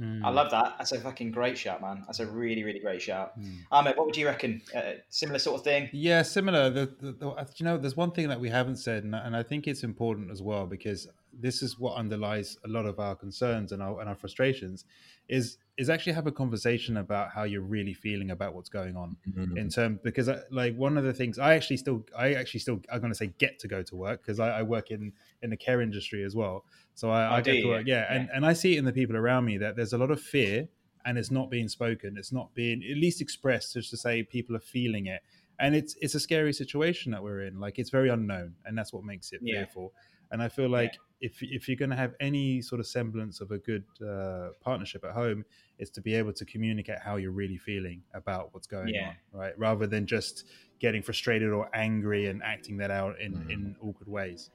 Mm. 0.00 0.24
I 0.24 0.30
love 0.30 0.50
that. 0.50 0.76
That's 0.78 0.92
a 0.92 1.00
fucking 1.00 1.30
great 1.30 1.58
shout, 1.58 1.82
man. 1.82 2.04
That's 2.06 2.20
a 2.20 2.26
really, 2.26 2.64
really 2.64 2.78
great 2.78 3.02
shout. 3.02 3.38
Mm. 3.38 3.58
Ahmad, 3.70 3.96
what 3.98 4.06
would 4.06 4.16
you 4.16 4.26
reckon? 4.26 4.62
Uh, 4.74 4.92
similar 5.10 5.38
sort 5.38 5.58
of 5.58 5.64
thing? 5.64 5.90
Yeah, 5.92 6.22
similar. 6.22 6.70
The, 6.70 6.90
the, 7.00 7.12
the, 7.12 7.46
you 7.56 7.64
know, 7.64 7.76
there's 7.76 7.96
one 7.96 8.10
thing 8.12 8.28
that 8.28 8.40
we 8.40 8.48
haven't 8.48 8.76
said, 8.76 9.04
and, 9.04 9.14
and 9.14 9.36
I 9.36 9.42
think 9.42 9.68
it's 9.68 9.84
important 9.84 10.30
as 10.30 10.40
well 10.40 10.66
because 10.66 11.06
this 11.40 11.62
is 11.62 11.78
what 11.78 11.96
underlies 11.96 12.58
a 12.64 12.68
lot 12.68 12.86
of 12.86 12.98
our 12.98 13.14
concerns 13.14 13.72
and 13.72 13.82
our 13.82 14.00
and 14.00 14.08
our 14.08 14.14
frustrations 14.14 14.84
is 15.28 15.58
is 15.76 15.88
actually 15.88 16.12
have 16.12 16.26
a 16.26 16.32
conversation 16.32 16.98
about 16.98 17.30
how 17.30 17.44
you're 17.44 17.62
really 17.62 17.94
feeling 17.94 18.30
about 18.30 18.54
what's 18.54 18.68
going 18.68 18.96
on 18.96 19.16
mm-hmm. 19.28 19.56
in 19.56 19.68
terms 19.68 19.98
because 20.02 20.28
I, 20.28 20.40
like 20.50 20.76
one 20.76 20.98
of 20.98 21.04
the 21.04 21.12
things 21.12 21.38
I 21.38 21.54
actually 21.54 21.78
still 21.78 22.04
I 22.16 22.34
actually 22.34 22.60
still 22.60 22.80
I'm 22.92 23.00
going 23.00 23.12
to 23.12 23.16
say 23.16 23.32
get 23.38 23.58
to 23.60 23.68
go 23.68 23.82
to 23.82 23.96
work 23.96 24.22
because 24.22 24.40
I, 24.40 24.58
I, 24.58 24.62
work 24.62 24.90
in 24.90 25.12
in 25.42 25.50
the 25.50 25.56
care 25.56 25.80
industry 25.80 26.24
as 26.24 26.34
well 26.34 26.64
so 26.94 27.10
I, 27.10 27.26
oh, 27.26 27.34
I 27.36 27.40
get 27.40 27.62
to 27.62 27.68
work 27.68 27.86
yeah, 27.86 28.06
yeah, 28.08 28.14
and 28.14 28.30
and 28.34 28.46
I 28.46 28.52
see 28.52 28.74
it 28.74 28.78
in 28.78 28.84
the 28.84 28.92
people 28.92 29.16
around 29.16 29.44
me 29.44 29.58
that 29.58 29.76
there's 29.76 29.92
a 29.92 29.98
lot 29.98 30.10
of 30.10 30.20
fear 30.20 30.68
and 31.04 31.16
it's 31.16 31.30
not 31.30 31.50
being 31.50 31.68
spoken 31.68 32.16
it's 32.18 32.32
not 32.32 32.52
being 32.54 32.82
at 32.90 32.96
least 32.96 33.20
expressed 33.20 33.74
just 33.74 33.90
to 33.90 33.96
say 33.96 34.22
people 34.22 34.54
are 34.56 34.60
feeling 34.60 35.06
it 35.06 35.22
and 35.58 35.74
it's 35.74 35.94
it's 36.00 36.14
a 36.14 36.20
scary 36.20 36.52
situation 36.52 37.12
that 37.12 37.22
we're 37.22 37.42
in 37.42 37.58
like 37.60 37.78
it's 37.78 37.90
very 37.90 38.08
unknown 38.08 38.54
and 38.66 38.76
that's 38.76 38.92
what 38.92 39.04
makes 39.04 39.32
it 39.32 39.40
yeah. 39.42 39.60
fearful 39.60 39.92
and 40.30 40.42
I 40.42 40.48
feel 40.48 40.68
like 40.68 40.92
yeah. 40.94 41.09
If 41.20 41.42
if 41.42 41.68
you're 41.68 41.76
going 41.76 41.90
to 41.90 41.96
have 41.96 42.14
any 42.20 42.62
sort 42.62 42.80
of 42.80 42.86
semblance 42.86 43.40
of 43.40 43.50
a 43.50 43.58
good 43.58 43.84
uh, 44.06 44.48
partnership 44.60 45.04
at 45.04 45.12
home, 45.12 45.44
is 45.78 45.90
to 45.90 46.00
be 46.00 46.14
able 46.14 46.32
to 46.32 46.44
communicate 46.44 46.98
how 46.98 47.16
you're 47.16 47.30
really 47.30 47.58
feeling 47.58 48.02
about 48.14 48.52
what's 48.52 48.66
going 48.66 48.88
yeah. 48.88 49.12
on, 49.34 49.40
right? 49.40 49.58
Rather 49.58 49.86
than 49.86 50.06
just 50.06 50.44
getting 50.78 51.02
frustrated 51.02 51.50
or 51.50 51.68
angry 51.74 52.26
and 52.26 52.42
acting 52.42 52.76
that 52.78 52.90
out 52.90 53.20
in 53.20 53.32
mm. 53.34 53.50
in 53.50 53.76
awkward 53.82 54.08
ways. 54.08 54.50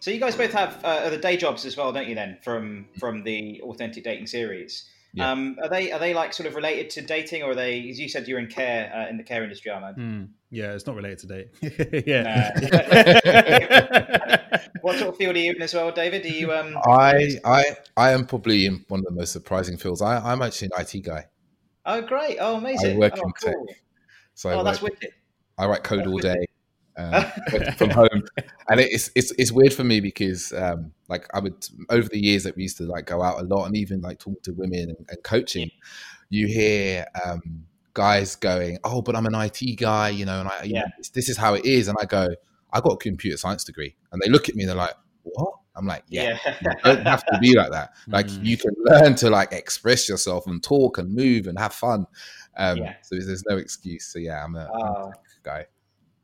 So 0.00 0.10
you 0.10 0.20
guys 0.20 0.36
both 0.36 0.52
have 0.52 0.84
uh, 0.84 0.88
other 0.88 1.16
day 1.16 1.38
jobs 1.38 1.64
as 1.64 1.78
well, 1.78 1.90
don't 1.90 2.08
you? 2.08 2.14
Then 2.14 2.36
from 2.42 2.88
from 2.98 3.22
the 3.22 3.62
authentic 3.62 4.04
dating 4.04 4.26
series. 4.26 4.90
Yeah. 5.14 5.30
Um, 5.30 5.56
are 5.62 5.68
they 5.68 5.92
are 5.92 6.00
they 6.00 6.12
like 6.12 6.32
sort 6.32 6.48
of 6.48 6.56
related 6.56 6.90
to 6.90 7.00
dating, 7.00 7.44
or 7.44 7.52
are 7.52 7.54
they? 7.54 7.88
As 7.88 8.00
you 8.00 8.08
said, 8.08 8.26
you're 8.26 8.40
in 8.40 8.48
care 8.48 8.92
uh, 8.92 9.08
in 9.08 9.16
the 9.16 9.22
care 9.22 9.44
industry, 9.44 9.70
Ahmad. 9.70 9.96
Mm, 9.96 10.30
yeah, 10.50 10.72
it's 10.72 10.88
not 10.88 10.96
related 10.96 11.20
to 11.20 11.26
date. 11.28 11.50
yeah. 12.06 12.50
what 14.80 14.98
sort 14.98 15.10
of 15.10 15.16
field 15.16 15.36
are 15.36 15.38
you 15.38 15.52
in 15.52 15.62
as 15.62 15.72
well, 15.72 15.92
David? 15.92 16.22
Do 16.22 16.30
you? 16.30 16.52
Um... 16.52 16.76
I 16.84 17.38
I 17.44 17.76
I 17.96 18.10
am 18.10 18.26
probably 18.26 18.66
in 18.66 18.84
one 18.88 19.00
of 19.00 19.06
the 19.06 19.12
most 19.12 19.32
surprising 19.32 19.76
fields. 19.76 20.02
I, 20.02 20.18
I'm 20.18 20.42
actually 20.42 20.70
an 20.74 20.82
IT 20.82 21.04
guy. 21.04 21.26
Oh, 21.86 22.02
great! 22.02 22.38
Oh, 22.40 22.56
amazing! 22.56 22.96
I 22.96 22.98
work 22.98 23.14
oh, 23.16 23.22
in 23.22 23.32
cool. 23.40 23.52
tech. 23.52 23.76
So 24.34 24.50
I 24.50 24.54
oh, 24.54 24.64
that's 24.64 24.82
work- 24.82 24.94
wicked. 24.94 25.10
I 25.56 25.66
write 25.66 25.84
code 25.84 26.00
That's 26.00 26.08
all 26.08 26.18
day. 26.18 26.46
Working 26.96 27.74
from 27.74 27.90
home, 27.90 28.22
and 28.68 28.80
it's 28.80 29.10
it's 29.14 29.32
it's 29.32 29.50
weird 29.52 29.72
for 29.72 29.84
me 29.84 30.00
because 30.00 30.52
um, 30.52 30.92
like 31.08 31.26
I 31.34 31.40
would 31.40 31.66
over 31.90 32.08
the 32.08 32.18
years 32.22 32.44
that 32.44 32.56
we 32.56 32.62
used 32.62 32.76
to 32.78 32.84
like 32.84 33.06
go 33.06 33.22
out 33.22 33.40
a 33.40 33.44
lot 33.44 33.66
and 33.66 33.76
even 33.76 34.00
like 34.00 34.18
talk 34.18 34.42
to 34.42 34.52
women 34.52 34.90
and, 34.90 35.06
and 35.08 35.22
coaching, 35.22 35.70
you 36.30 36.46
hear 36.46 37.06
um, 37.24 37.66
guys 37.94 38.36
going, 38.36 38.78
"Oh, 38.84 39.02
but 39.02 39.16
I'm 39.16 39.26
an 39.26 39.34
IT 39.34 39.76
guy," 39.76 40.10
you 40.10 40.24
know, 40.24 40.40
and 40.40 40.48
I 40.48 40.62
you 40.64 40.74
know, 40.74 40.80
Yeah. 40.80 41.04
this 41.12 41.28
is 41.28 41.36
how 41.36 41.54
it 41.54 41.64
is, 41.64 41.88
and 41.88 41.96
I 42.00 42.04
go, 42.04 42.28
"I 42.72 42.80
got 42.80 42.92
a 42.92 42.96
computer 42.96 43.36
science 43.36 43.64
degree," 43.64 43.96
and 44.12 44.20
they 44.24 44.28
look 44.30 44.48
at 44.48 44.54
me 44.54 44.62
and 44.62 44.70
they're 44.70 44.76
like, 44.76 44.94
"What?" 45.22 45.54
I'm 45.76 45.86
like, 45.86 46.04
"Yeah, 46.08 46.38
Yeah. 46.44 46.56
you 46.62 46.70
don't 46.84 47.04
have 47.06 47.24
to 47.26 47.38
be 47.40 47.56
like 47.56 47.72
that. 47.72 47.90
Like 48.08 48.26
Mm. 48.28 48.44
you 48.44 48.56
can 48.56 48.70
learn 48.78 49.14
to 49.16 49.30
like 49.30 49.52
express 49.52 50.08
yourself 50.08 50.46
and 50.46 50.62
talk 50.62 50.98
and 50.98 51.12
move 51.12 51.48
and 51.48 51.58
have 51.58 51.74
fun." 51.74 52.06
Um, 52.56 52.78
Yeah. 52.78 52.94
So 53.02 53.16
there's 53.16 53.42
no 53.48 53.56
excuse. 53.56 54.06
So 54.06 54.20
yeah, 54.20 54.44
I'm 54.44 54.54
a, 54.54 54.70
I'm 54.72 54.80
a 54.80 55.06
Oh. 55.08 55.12
guy. 55.42 55.66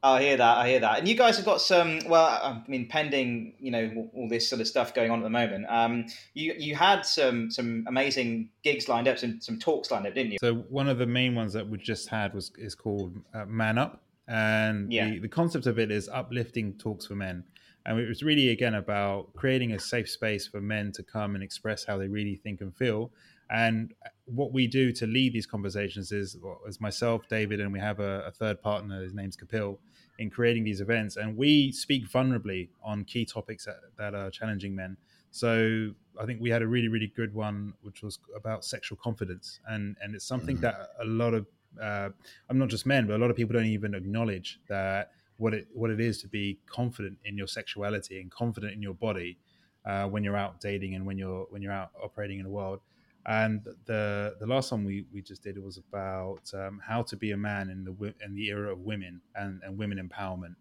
I 0.03 0.23
hear 0.23 0.37
that. 0.39 0.57
I 0.57 0.69
hear 0.69 0.81
that. 0.81 0.99
And 1.01 1.09
you 1.09 1.15
guys 1.15 1.37
have 1.37 1.45
got 1.45 1.61
some. 1.61 1.99
Well, 2.07 2.25
I 2.25 2.63
mean, 2.69 2.89
pending, 2.89 3.55
you 3.59 3.71
know, 3.71 4.09
all- 4.15 4.29
this 4.31 4.49
sort 4.49 4.61
of 4.61 4.67
stuff 4.67 4.95
going 4.95 5.11
on 5.11 5.19
at 5.19 5.23
the 5.25 5.31
moment. 5.31 5.67
Um, 5.69 6.07
you 6.35 6.55
you 6.59 6.75
had 6.75 7.03
some 7.03 7.51
some 7.51 7.85
amazing 7.87 8.49
gigs 8.65 8.89
lined 8.89 9.09
up, 9.09 9.19
some 9.19 9.41
some 9.41 9.59
talks 9.59 9.91
lined 9.91 10.07
up, 10.07 10.15
didn't 10.15 10.33
you? 10.33 10.39
So 10.41 10.55
one 10.55 10.89
of 10.89 10.97
the 10.99 11.07
main 11.07 11.35
ones 11.35 11.53
that 11.53 11.69
we 11.69 11.77
just 11.79 12.09
had 12.09 12.33
was 12.33 12.51
is 12.57 12.75
called 12.75 13.15
uh, 13.35 13.45
Man 13.45 13.77
Up, 13.77 14.03
and 14.27 14.91
Yeah. 14.93 15.11
the, 15.11 15.19
the 15.21 15.29
concept 15.29 15.67
of 15.67 15.79
it 15.79 15.91
is 15.91 16.09
uplifting 16.09 16.79
talks 16.79 17.07
for 17.07 17.15
men, 17.17 17.45
and 17.85 17.99
it 18.01 18.09
was 18.09 18.23
really 18.23 18.49
again 18.51 18.75
about 18.75 19.35
creating 19.35 19.73
a 19.73 19.79
safe 19.79 20.09
space 20.09 20.47
for 20.47 20.61
men 20.63 20.93
to 20.93 21.03
come 21.03 21.35
and 21.35 21.45
express 21.45 21.85
how 21.85 21.99
they 21.99 22.09
really 22.09 22.37
think 22.37 22.63
and 22.63 22.75
feel. 22.75 23.11
And 23.51 23.93
what 24.27 24.53
we 24.53 24.67
do 24.67 24.93
to 24.93 25.07
lead 25.07 25.33
these 25.33 25.47
conversations 25.47 26.13
is, 26.13 26.37
as 26.69 26.81
myself, 26.81 27.29
David, 27.29 27.61
and 27.61 27.73
we 27.73 27.81
have 27.81 27.99
a, 28.01 28.23
a 28.27 28.31
third 28.31 28.63
partner. 28.63 29.03
His 29.03 29.13
name's 29.15 29.37
Kapil. 29.37 29.79
In 30.19 30.29
creating 30.29 30.65
these 30.65 30.83
events, 30.83 31.17
and 31.17 31.35
we 31.35 31.73
speak 31.73 32.07
vulnerably 32.07 32.69
on 32.85 33.05
key 33.05 33.25
topics 33.25 33.65
that, 33.65 33.77
that 33.97 34.15
are 34.15 34.31
challenging 34.31 34.75
men. 34.77 34.99
So 35.31 35.93
I 36.21 36.27
think 36.27 36.43
we 36.43 36.51
had 36.51 36.61
a 36.61 36.67
really, 36.67 36.89
really 36.89 37.11
good 37.17 37.33
one, 37.33 37.73
which 37.81 38.03
was 38.03 38.19
about 38.37 38.63
sexual 38.67 38.99
confidence, 39.03 39.61
and 39.67 39.97
and 40.03 40.15
it's 40.15 40.27
something 40.27 40.59
Mhm. 40.59 40.61
that 40.61 40.91
a 41.01 41.07
lot 41.07 41.33
of 41.33 41.47
uh, 41.81 42.11
I'm 42.51 42.59
not 42.59 42.69
just 42.69 42.85
men, 42.85 43.07
but 43.07 43.15
a 43.15 43.19
lot 43.19 43.31
of 43.31 43.37
people 43.37 43.55
don't 43.55 43.65
even 43.79 43.95
acknowledge 43.95 44.61
that 44.69 45.13
what 45.39 45.55
it 45.55 45.69
what 45.73 45.89
it 45.91 46.01
is 46.01 46.21
to 46.21 46.29
be 46.29 46.59
confident 46.67 47.17
in 47.25 47.39
your 47.39 47.47
sexuality 47.47 48.21
and 48.21 48.31
confident 48.31 48.75
in 48.75 48.83
your 48.83 48.95
body 48.95 49.39
uh, 49.87 50.07
when 50.07 50.23
you're 50.23 50.37
out 50.37 50.61
dating 50.61 50.95
and 50.97 51.07
when 51.07 51.17
you're 51.17 51.47
when 51.49 51.63
you're 51.63 51.73
out 51.73 51.93
operating 52.03 52.39
in 52.39 52.45
the 52.45 52.51
world. 52.51 52.81
And 53.27 53.63
the 53.85 54.37
the 54.41 54.47
last 54.47 54.73
one 54.73 54.85
we, 54.85 55.05
we 55.13 55.21
just 55.21 55.43
did 55.43 55.63
was 55.63 55.77
about 55.77 56.51
um, 56.55 56.81
how 56.85 57.03
to 57.03 57.17
be 57.17 57.33
a 57.33 57.37
man 57.37 57.69
in 57.69 57.85
the 57.85 58.15
in 58.25 58.35
the 58.35 58.47
era 58.49 58.73
of 58.73 58.81
women 58.81 59.21
and, 59.35 59.61
and 59.63 59.79
women 59.79 59.99
empowerment. 59.99 60.55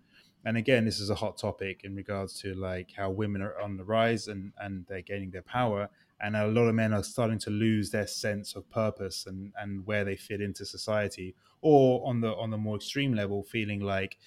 And 0.45 0.57
again, 0.57 0.85
this 0.85 0.99
is 0.99 1.09
a 1.09 1.15
hot 1.15 1.37
topic 1.37 1.81
in 1.83 1.95
regards 1.95 2.39
to 2.41 2.53
like 2.53 2.91
how 2.95 3.11
women 3.11 3.41
are 3.41 3.59
on 3.61 3.77
the 3.77 3.83
rise 3.83 4.27
and 4.27 4.51
and 4.59 4.85
they're 4.87 5.01
gaining 5.01 5.31
their 5.31 5.41
power, 5.41 5.89
and 6.19 6.35
a 6.35 6.47
lot 6.47 6.67
of 6.67 6.75
men 6.75 6.93
are 6.93 7.03
starting 7.03 7.39
to 7.39 7.49
lose 7.49 7.91
their 7.91 8.07
sense 8.07 8.55
of 8.55 8.69
purpose 8.69 9.25
and 9.25 9.53
and 9.57 9.85
where 9.85 10.03
they 10.03 10.15
fit 10.15 10.41
into 10.41 10.65
society, 10.65 11.35
or 11.61 12.05
on 12.07 12.21
the 12.21 12.33
on 12.35 12.49
the 12.49 12.57
more 12.57 12.75
extreme 12.75 13.13
level, 13.13 13.43
feeling 13.43 13.79
like 13.79 14.17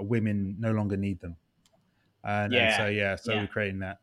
women 0.00 0.56
no 0.58 0.72
longer 0.72 0.96
need 0.96 1.20
them. 1.20 1.36
And, 2.24 2.54
and 2.54 2.76
so 2.76 2.86
yeah, 2.86 3.16
so 3.16 3.32
yeah. 3.32 3.40
we're 3.40 3.48
creating 3.48 3.80
that. 3.80 3.98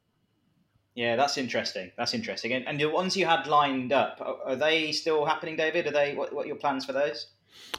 Yeah, 0.99 1.15
that's 1.15 1.37
interesting. 1.37 1.93
That's 1.97 2.13
interesting. 2.13 2.51
And, 2.51 2.67
and 2.67 2.77
the 2.77 2.89
ones 2.89 3.15
you 3.15 3.25
had 3.25 3.47
lined 3.47 3.93
up, 3.93 4.17
are, 4.19 4.35
are 4.45 4.55
they 4.57 4.91
still 4.91 5.23
happening, 5.23 5.55
David? 5.55 5.87
Are 5.87 5.91
they? 5.91 6.13
What, 6.13 6.33
what 6.33 6.43
are 6.43 6.47
your 6.47 6.57
plans 6.57 6.83
for 6.83 6.91
those? 6.91 7.27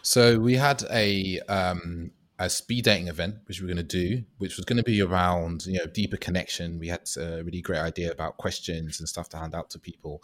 So 0.01 0.41
we 0.41 0.55
had 0.55 0.83
a 0.91 1.39
um, 1.41 2.13
a 2.41 2.49
speed 2.49 2.85
dating 2.85 3.09
event 3.09 3.37
which 3.45 3.61
we 3.61 3.67
were 3.67 3.75
going 3.75 3.87
to 3.87 3.97
do, 3.97 4.25
which 4.39 4.57
was 4.57 4.65
going 4.65 4.79
to 4.79 4.83
be 4.83 5.03
around 5.03 5.67
you 5.67 5.79
know 5.79 5.85
deeper 5.85 6.17
connection. 6.17 6.79
We 6.79 6.89
had 6.89 7.03
a 7.19 7.45
really 7.45 7.61
great 7.61 7.81
idea 7.81 8.11
about 8.11 8.39
questions 8.39 8.99
and 8.99 9.09
stuff 9.09 9.29
to 9.31 9.37
hand 9.37 9.55
out 9.55 9.69
to 9.71 9.79
people, 9.79 10.23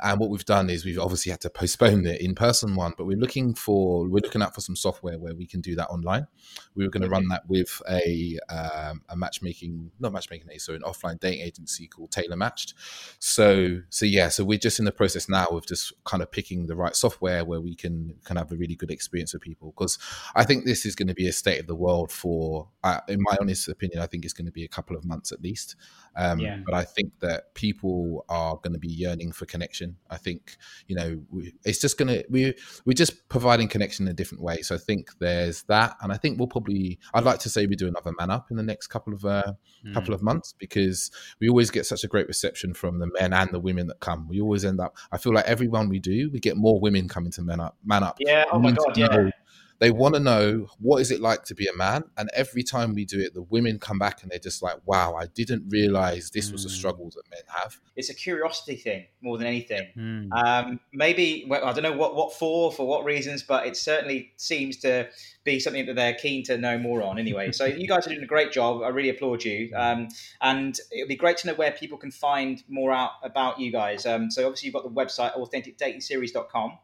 and 0.00 0.20
what 0.20 0.30
we've 0.30 0.44
done 0.44 0.70
is 0.70 0.84
we've 0.84 0.98
obviously 0.98 1.30
had 1.30 1.40
to 1.40 1.50
postpone 1.66 2.04
the 2.04 2.22
in 2.22 2.36
person 2.36 2.76
one, 2.76 2.94
but 2.96 3.04
we're 3.04 3.18
looking 3.18 3.52
for 3.52 4.04
we're 4.04 4.22
looking 4.22 4.42
out 4.42 4.54
for 4.54 4.60
some 4.60 4.76
software 4.76 5.18
where 5.18 5.34
we 5.34 5.44
can 5.44 5.60
do 5.60 5.74
that 5.74 5.88
online. 5.88 6.28
We 6.76 6.84
were 6.84 6.90
going 6.90 7.02
to 7.02 7.08
run 7.08 7.26
that 7.28 7.48
with 7.48 7.82
a 7.90 8.38
um, 8.48 9.02
a 9.08 9.16
matchmaking 9.16 9.90
not 9.98 10.12
matchmaking 10.12 10.46
so 10.58 10.72
an 10.74 10.82
offline 10.82 11.18
dating 11.18 11.44
agency 11.44 11.88
called 11.88 12.12
Tailor 12.12 12.36
Matched. 12.36 12.74
So 13.18 13.80
so 13.88 14.06
yeah, 14.06 14.28
so 14.28 14.44
we're 14.44 14.58
just 14.58 14.78
in 14.78 14.84
the 14.84 14.92
process 14.92 15.28
now 15.28 15.46
of 15.46 15.66
just 15.66 15.92
kind 16.04 16.22
of 16.22 16.30
picking 16.30 16.66
the 16.66 16.76
right 16.76 16.94
software 16.94 17.44
where 17.44 17.60
we 17.60 17.74
can 17.74 18.14
can 18.24 18.36
have 18.36 18.52
a 18.52 18.56
really 18.56 18.76
good 18.76 18.92
experience 18.92 19.32
with 19.32 19.42
people 19.42 19.74
because 19.76 19.98
I 20.36 20.44
think 20.44 20.64
this 20.64 20.86
is 20.86 20.94
going 20.94 21.08
to 21.08 21.14
be 21.14 21.26
a 21.26 21.32
state 21.32 21.55
of 21.58 21.66
the 21.66 21.74
world 21.74 22.10
for, 22.12 22.68
uh, 22.84 23.00
in 23.08 23.20
my 23.22 23.36
honest 23.40 23.68
opinion, 23.68 24.00
I 24.00 24.06
think 24.06 24.24
it's 24.24 24.34
going 24.34 24.46
to 24.46 24.52
be 24.52 24.64
a 24.64 24.68
couple 24.68 24.96
of 24.96 25.04
months 25.04 25.32
at 25.32 25.40
least. 25.42 25.76
Um, 26.16 26.38
Yeah. 26.40 26.58
But 26.64 26.74
I 26.74 26.84
think 26.84 27.12
that 27.20 27.54
people 27.54 28.24
are 28.28 28.56
going 28.56 28.72
to 28.72 28.78
be 28.78 28.88
yearning 28.88 29.32
for 29.32 29.44
connection. 29.46 29.96
I 30.10 30.16
think 30.16 30.56
you 30.86 30.96
know 30.96 31.20
we, 31.30 31.54
it's 31.64 31.80
just 31.80 31.98
going 31.98 32.08
to 32.08 32.24
we 32.30 32.54
we're 32.84 32.94
just 32.94 33.28
providing 33.28 33.68
connection 33.68 34.06
in 34.06 34.10
a 34.10 34.14
different 34.14 34.42
way. 34.42 34.62
So 34.62 34.74
I 34.74 34.78
think 34.78 35.10
there's 35.18 35.62
that, 35.64 35.96
and 36.00 36.12
I 36.12 36.16
think 36.16 36.38
we'll 36.38 36.48
probably 36.48 36.98
I'd 37.14 37.24
like 37.24 37.38
to 37.40 37.50
say 37.50 37.66
we 37.66 37.76
do 37.76 37.88
another 37.88 38.12
man 38.18 38.30
up 38.30 38.50
in 38.50 38.56
the 38.56 38.62
next 38.62 38.86
couple 38.88 39.12
of 39.12 39.24
uh, 39.24 39.52
couple 39.94 40.14
of 40.14 40.22
months 40.22 40.52
because 40.58 41.10
we 41.40 41.48
always 41.48 41.70
get 41.70 41.86
such 41.86 42.02
a 42.02 42.08
great 42.08 42.26
reception 42.28 42.74
from 42.74 42.98
the 42.98 43.08
men 43.20 43.32
and 43.32 43.50
the 43.52 43.60
women 43.60 43.86
that 43.88 44.00
come. 44.00 44.26
We 44.28 44.40
always 44.40 44.64
end 44.64 44.80
up. 44.80 44.96
I 45.12 45.18
feel 45.18 45.32
like 45.34 45.44
every 45.44 45.68
one 45.68 45.88
we 45.88 45.98
do, 45.98 46.30
we 46.32 46.40
get 46.40 46.56
more 46.56 46.80
women 46.80 47.08
coming 47.08 47.30
to 47.32 47.42
men 47.42 47.60
up, 47.60 47.76
man 47.84 48.02
up. 48.02 48.16
Yeah. 48.20 48.44
Oh 48.50 48.58
my 48.58 48.72
God. 48.72 48.96
Yeah. 48.96 49.06
know- 49.08 49.30
They 49.78 49.90
want 49.90 50.14
to 50.14 50.20
know 50.20 50.68
what 50.78 51.02
is 51.02 51.10
it 51.10 51.20
like 51.20 51.44
to 51.44 51.54
be 51.54 51.66
a 51.66 51.76
man, 51.76 52.04
and 52.16 52.30
every 52.34 52.62
time 52.62 52.94
we 52.94 53.04
do 53.04 53.20
it, 53.20 53.34
the 53.34 53.42
women 53.42 53.78
come 53.78 53.98
back 53.98 54.22
and 54.22 54.30
they're 54.30 54.38
just 54.38 54.62
like, 54.62 54.76
"Wow, 54.86 55.14
I 55.14 55.26
didn't 55.26 55.64
realize 55.68 56.30
this 56.30 56.50
was 56.50 56.64
a 56.64 56.68
Mm. 56.68 56.72
struggle 56.78 57.10
that 57.10 57.22
men 57.30 57.42
have." 57.48 57.78
It's 57.94 58.08
a 58.10 58.14
curiosity 58.14 58.76
thing 58.76 59.06
more 59.20 59.36
than 59.38 59.46
anything. 59.46 59.88
Mm. 59.96 60.28
Um, 60.32 60.80
maybe 60.92 61.44
well, 61.48 61.64
I 61.64 61.72
don't 61.72 61.82
know 61.82 61.92
what 61.92 62.14
what 62.14 62.32
for 62.34 62.72
for 62.72 62.86
what 62.86 63.04
reasons, 63.04 63.42
but 63.42 63.66
it 63.66 63.76
certainly 63.76 64.32
seems 64.36 64.78
to 64.78 65.08
be 65.44 65.60
something 65.60 65.86
that 65.86 65.94
they're 65.94 66.14
keen 66.14 66.42
to 66.44 66.56
know 66.58 66.78
more 66.78 67.02
on. 67.02 67.18
Anyway, 67.18 67.52
so 67.52 67.64
you 67.82 67.86
guys 67.86 68.06
are 68.06 68.10
doing 68.10 68.22
a 68.22 68.26
great 68.26 68.52
job. 68.52 68.82
I 68.82 68.88
really 68.88 69.10
applaud 69.10 69.44
you, 69.44 69.70
um, 69.76 70.08
and 70.40 70.78
it'd 70.90 71.08
be 71.08 71.16
great 71.16 71.36
to 71.38 71.46
know 71.48 71.54
where 71.54 71.72
people 71.72 71.98
can 71.98 72.10
find 72.10 72.62
more 72.68 72.92
out 72.92 73.12
about 73.22 73.60
you 73.60 73.70
guys. 73.70 74.06
Um, 74.06 74.30
so 74.30 74.46
obviously 74.46 74.66
you've 74.68 74.74
got 74.74 74.84
the 74.84 74.90
website 74.90 75.36
authenticdatingseries.com. 75.36 76.78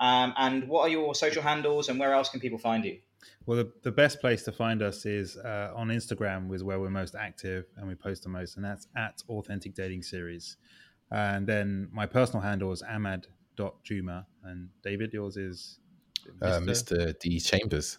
Um, 0.00 0.34
and 0.38 0.66
what 0.68 0.82
are 0.82 0.88
your 0.88 1.14
social 1.14 1.42
handles, 1.42 1.88
and 1.88 2.00
where 2.00 2.12
else 2.12 2.28
can 2.30 2.40
people 2.40 2.58
find 2.58 2.84
you? 2.84 2.98
Well, 3.46 3.58
the, 3.58 3.72
the 3.82 3.92
best 3.92 4.20
place 4.20 4.42
to 4.44 4.52
find 4.52 4.82
us 4.82 5.04
is 5.06 5.36
uh, 5.36 5.72
on 5.76 5.88
Instagram, 5.88 6.52
is 6.54 6.64
where 6.64 6.80
we're 6.80 6.90
most 6.90 7.14
active 7.14 7.66
and 7.76 7.86
we 7.86 7.94
post 7.94 8.22
the 8.22 8.28
most, 8.28 8.56
and 8.56 8.64
that's 8.64 8.86
at 8.96 9.22
Authentic 9.28 9.74
Dating 9.74 10.02
Series. 10.02 10.56
And 11.10 11.46
then 11.46 11.88
my 11.92 12.06
personal 12.06 12.40
handle 12.40 12.72
is 12.72 12.82
ahmad.jooma, 12.82 14.24
and 14.44 14.68
David, 14.82 15.12
yours 15.12 15.36
is 15.36 15.78
Uh, 16.42 16.60
Mr. 16.60 17.18
D 17.18 17.38
Chambers. 17.40 17.98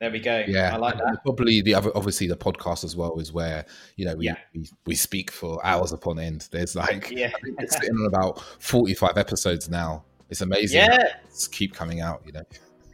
There 0.00 0.10
we 0.10 0.20
go. 0.20 0.44
Yeah, 0.48 0.74
I 0.74 0.78
like 0.78 0.96
that. 0.96 1.18
Probably 1.24 1.60
the 1.60 1.74
other, 1.74 1.90
obviously 1.94 2.26
the 2.26 2.36
podcast 2.36 2.84
as 2.84 2.96
well 2.96 3.18
is 3.18 3.32
where 3.32 3.66
you 3.96 4.06
know 4.06 4.14
we, 4.16 4.26
Yeah. 4.26 4.36
we 4.54 4.66
we 4.86 4.94
speak 4.94 5.30
for 5.30 5.64
hours 5.64 5.92
upon 5.92 6.18
end. 6.18 6.48
There's 6.50 6.74
like 6.74 7.10
Yeah. 7.10 7.26
I 7.36 7.40
think 7.44 7.56
it's 7.60 7.74
sitting 7.76 7.94
on 7.96 8.06
about 8.06 8.40
45 8.60 9.18
episodes 9.18 9.68
now. 9.68 10.04
It's 10.30 10.40
amazing. 10.40 10.80
Yeah. 10.80 11.16
It's 11.24 11.48
keep 11.48 11.74
coming 11.74 12.00
out. 12.00 12.22
You 12.24 12.32
know. 12.32 12.42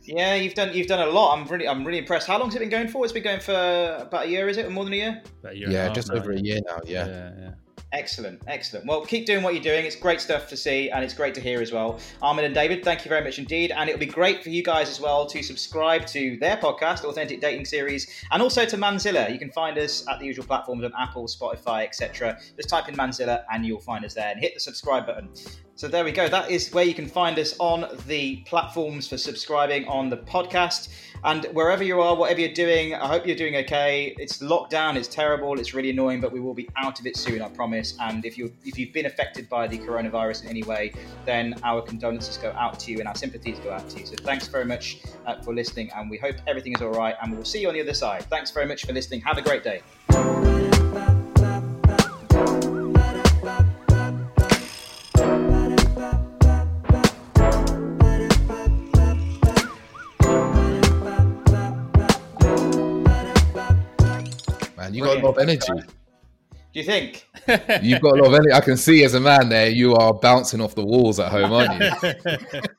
Yeah, 0.04 0.34
you've 0.34 0.54
done 0.54 0.72
you've 0.72 0.86
done 0.86 1.06
a 1.06 1.10
lot. 1.10 1.36
I'm 1.36 1.46
really 1.46 1.68
I'm 1.68 1.84
really 1.84 1.98
impressed. 1.98 2.26
How 2.26 2.38
long 2.38 2.48
has 2.48 2.56
it 2.56 2.60
been 2.60 2.68
going 2.68 2.88
for? 2.88 3.04
It's 3.04 3.12
been 3.12 3.22
going 3.22 3.40
for 3.40 3.98
about 4.00 4.26
a 4.26 4.28
year, 4.28 4.48
is 4.48 4.56
it, 4.56 4.66
or 4.66 4.70
more 4.70 4.84
than 4.84 4.92
a 4.92 4.96
year? 4.96 5.22
About 5.40 5.52
a 5.52 5.56
year 5.56 5.70
Yeah, 5.70 5.84
half 5.84 5.94
just 5.94 6.08
now, 6.10 6.16
over 6.16 6.32
a 6.32 6.40
year 6.40 6.60
now. 6.66 6.80
Yeah. 6.84 7.06
Yeah, 7.06 7.32
yeah. 7.38 7.50
Excellent, 7.92 8.42
excellent. 8.48 8.84
Well, 8.84 9.06
keep 9.06 9.26
doing 9.26 9.44
what 9.44 9.54
you're 9.54 9.62
doing. 9.62 9.86
It's 9.86 9.94
great 9.94 10.20
stuff 10.20 10.48
to 10.48 10.56
see, 10.56 10.90
and 10.90 11.04
it's 11.04 11.14
great 11.14 11.34
to 11.36 11.40
hear 11.40 11.62
as 11.62 11.70
well. 11.70 12.00
Ahmad 12.20 12.44
and 12.44 12.54
David, 12.54 12.84
thank 12.84 13.04
you 13.04 13.08
very 13.08 13.22
much 13.22 13.38
indeed. 13.38 13.70
And 13.70 13.88
it'll 13.88 14.00
be 14.00 14.06
great 14.06 14.42
for 14.42 14.50
you 14.50 14.62
guys 14.62 14.90
as 14.90 15.00
well 15.00 15.24
to 15.26 15.42
subscribe 15.42 16.04
to 16.08 16.36
their 16.38 16.56
podcast, 16.56 17.04
Authentic 17.04 17.40
Dating 17.40 17.64
Series, 17.64 18.24
and 18.32 18.42
also 18.42 18.66
to 18.66 18.76
Manzilla. 18.76 19.32
You 19.32 19.38
can 19.38 19.52
find 19.52 19.78
us 19.78 20.06
at 20.08 20.18
the 20.18 20.26
usual 20.26 20.44
platforms 20.44 20.82
on 20.84 20.92
Apple, 20.98 21.26
Spotify, 21.26 21.84
etc. 21.84 22.38
Just 22.56 22.68
type 22.68 22.88
in 22.88 22.96
Manzilla, 22.96 23.44
and 23.52 23.64
you'll 23.64 23.80
find 23.80 24.04
us 24.04 24.14
there. 24.14 24.30
And 24.30 24.40
hit 24.40 24.54
the 24.54 24.60
subscribe 24.60 25.06
button. 25.06 25.28
So 25.76 25.88
there 25.88 26.04
we 26.04 26.12
go. 26.12 26.26
That 26.26 26.50
is 26.50 26.72
where 26.72 26.84
you 26.84 26.94
can 26.94 27.06
find 27.06 27.38
us 27.38 27.54
on 27.58 27.86
the 28.06 28.36
platforms 28.46 29.08
for 29.08 29.18
subscribing 29.18 29.86
on 29.86 30.08
the 30.08 30.16
podcast. 30.16 30.88
And 31.26 31.44
wherever 31.46 31.82
you 31.82 32.00
are, 32.00 32.14
whatever 32.14 32.40
you're 32.40 32.54
doing, 32.54 32.94
I 32.94 33.08
hope 33.08 33.26
you're 33.26 33.34
doing 33.34 33.56
okay. 33.56 34.14
It's 34.16 34.38
lockdown, 34.38 34.94
it's 34.94 35.08
terrible, 35.08 35.58
it's 35.58 35.74
really 35.74 35.90
annoying, 35.90 36.20
but 36.20 36.30
we 36.30 36.38
will 36.38 36.54
be 36.54 36.68
out 36.76 37.00
of 37.00 37.06
it 37.06 37.16
soon, 37.16 37.42
I 37.42 37.48
promise. 37.48 37.96
And 38.00 38.24
if 38.24 38.38
you 38.38 38.52
if 38.64 38.78
you've 38.78 38.92
been 38.92 39.06
affected 39.06 39.48
by 39.48 39.66
the 39.66 39.76
coronavirus 39.76 40.44
in 40.44 40.50
any 40.50 40.62
way, 40.62 40.92
then 41.24 41.58
our 41.64 41.82
condolences 41.82 42.36
go 42.38 42.52
out 42.52 42.78
to 42.80 42.92
you 42.92 43.00
and 43.00 43.08
our 43.08 43.16
sympathies 43.16 43.58
go 43.58 43.72
out 43.72 43.88
to 43.90 43.98
you. 43.98 44.06
So 44.06 44.14
thanks 44.14 44.46
very 44.46 44.64
much 44.64 44.98
uh, 45.26 45.42
for 45.42 45.52
listening, 45.52 45.90
and 45.96 46.08
we 46.08 46.16
hope 46.16 46.36
everything 46.46 46.74
is 46.74 46.80
all 46.80 46.92
right. 46.92 47.16
And 47.20 47.34
we'll 47.34 47.44
see 47.44 47.60
you 47.60 47.68
on 47.68 47.74
the 47.74 47.80
other 47.80 47.94
side. 47.94 48.22
Thanks 48.26 48.52
very 48.52 48.66
much 48.66 48.86
for 48.86 48.92
listening. 48.92 49.20
Have 49.22 49.36
a 49.36 49.42
great 49.42 49.64
day. 49.64 50.55
Lot 65.26 65.36
of 65.36 65.42
energy. 65.42 65.88
Do 66.72 66.80
you 66.80 66.84
think? 66.84 67.26
You've 67.82 68.00
got 68.02 68.18
a 68.18 68.22
lot 68.22 68.26
of 68.26 68.34
energy. 68.34 68.52
I 68.52 68.60
can 68.60 68.76
see 68.76 69.04
as 69.04 69.14
a 69.14 69.20
man 69.20 69.48
there, 69.48 69.68
you 69.68 69.94
are 69.94 70.12
bouncing 70.12 70.60
off 70.60 70.74
the 70.74 70.84
walls 70.84 71.18
at 71.18 71.30
home, 71.30 71.52
aren't 71.52 71.80
you? 71.80 72.60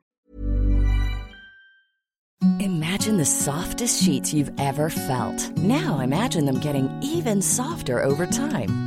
Imagine 2.60 3.18
the 3.18 3.26
softest 3.26 4.04
sheets 4.04 4.34
you've 4.34 4.52
ever 4.60 4.90
felt. 4.90 5.50
Now 5.58 6.00
imagine 6.00 6.46
them 6.46 6.60
getting 6.60 6.90
even 7.02 7.42
softer 7.42 8.04
over 8.04 8.26
time. 8.26 8.87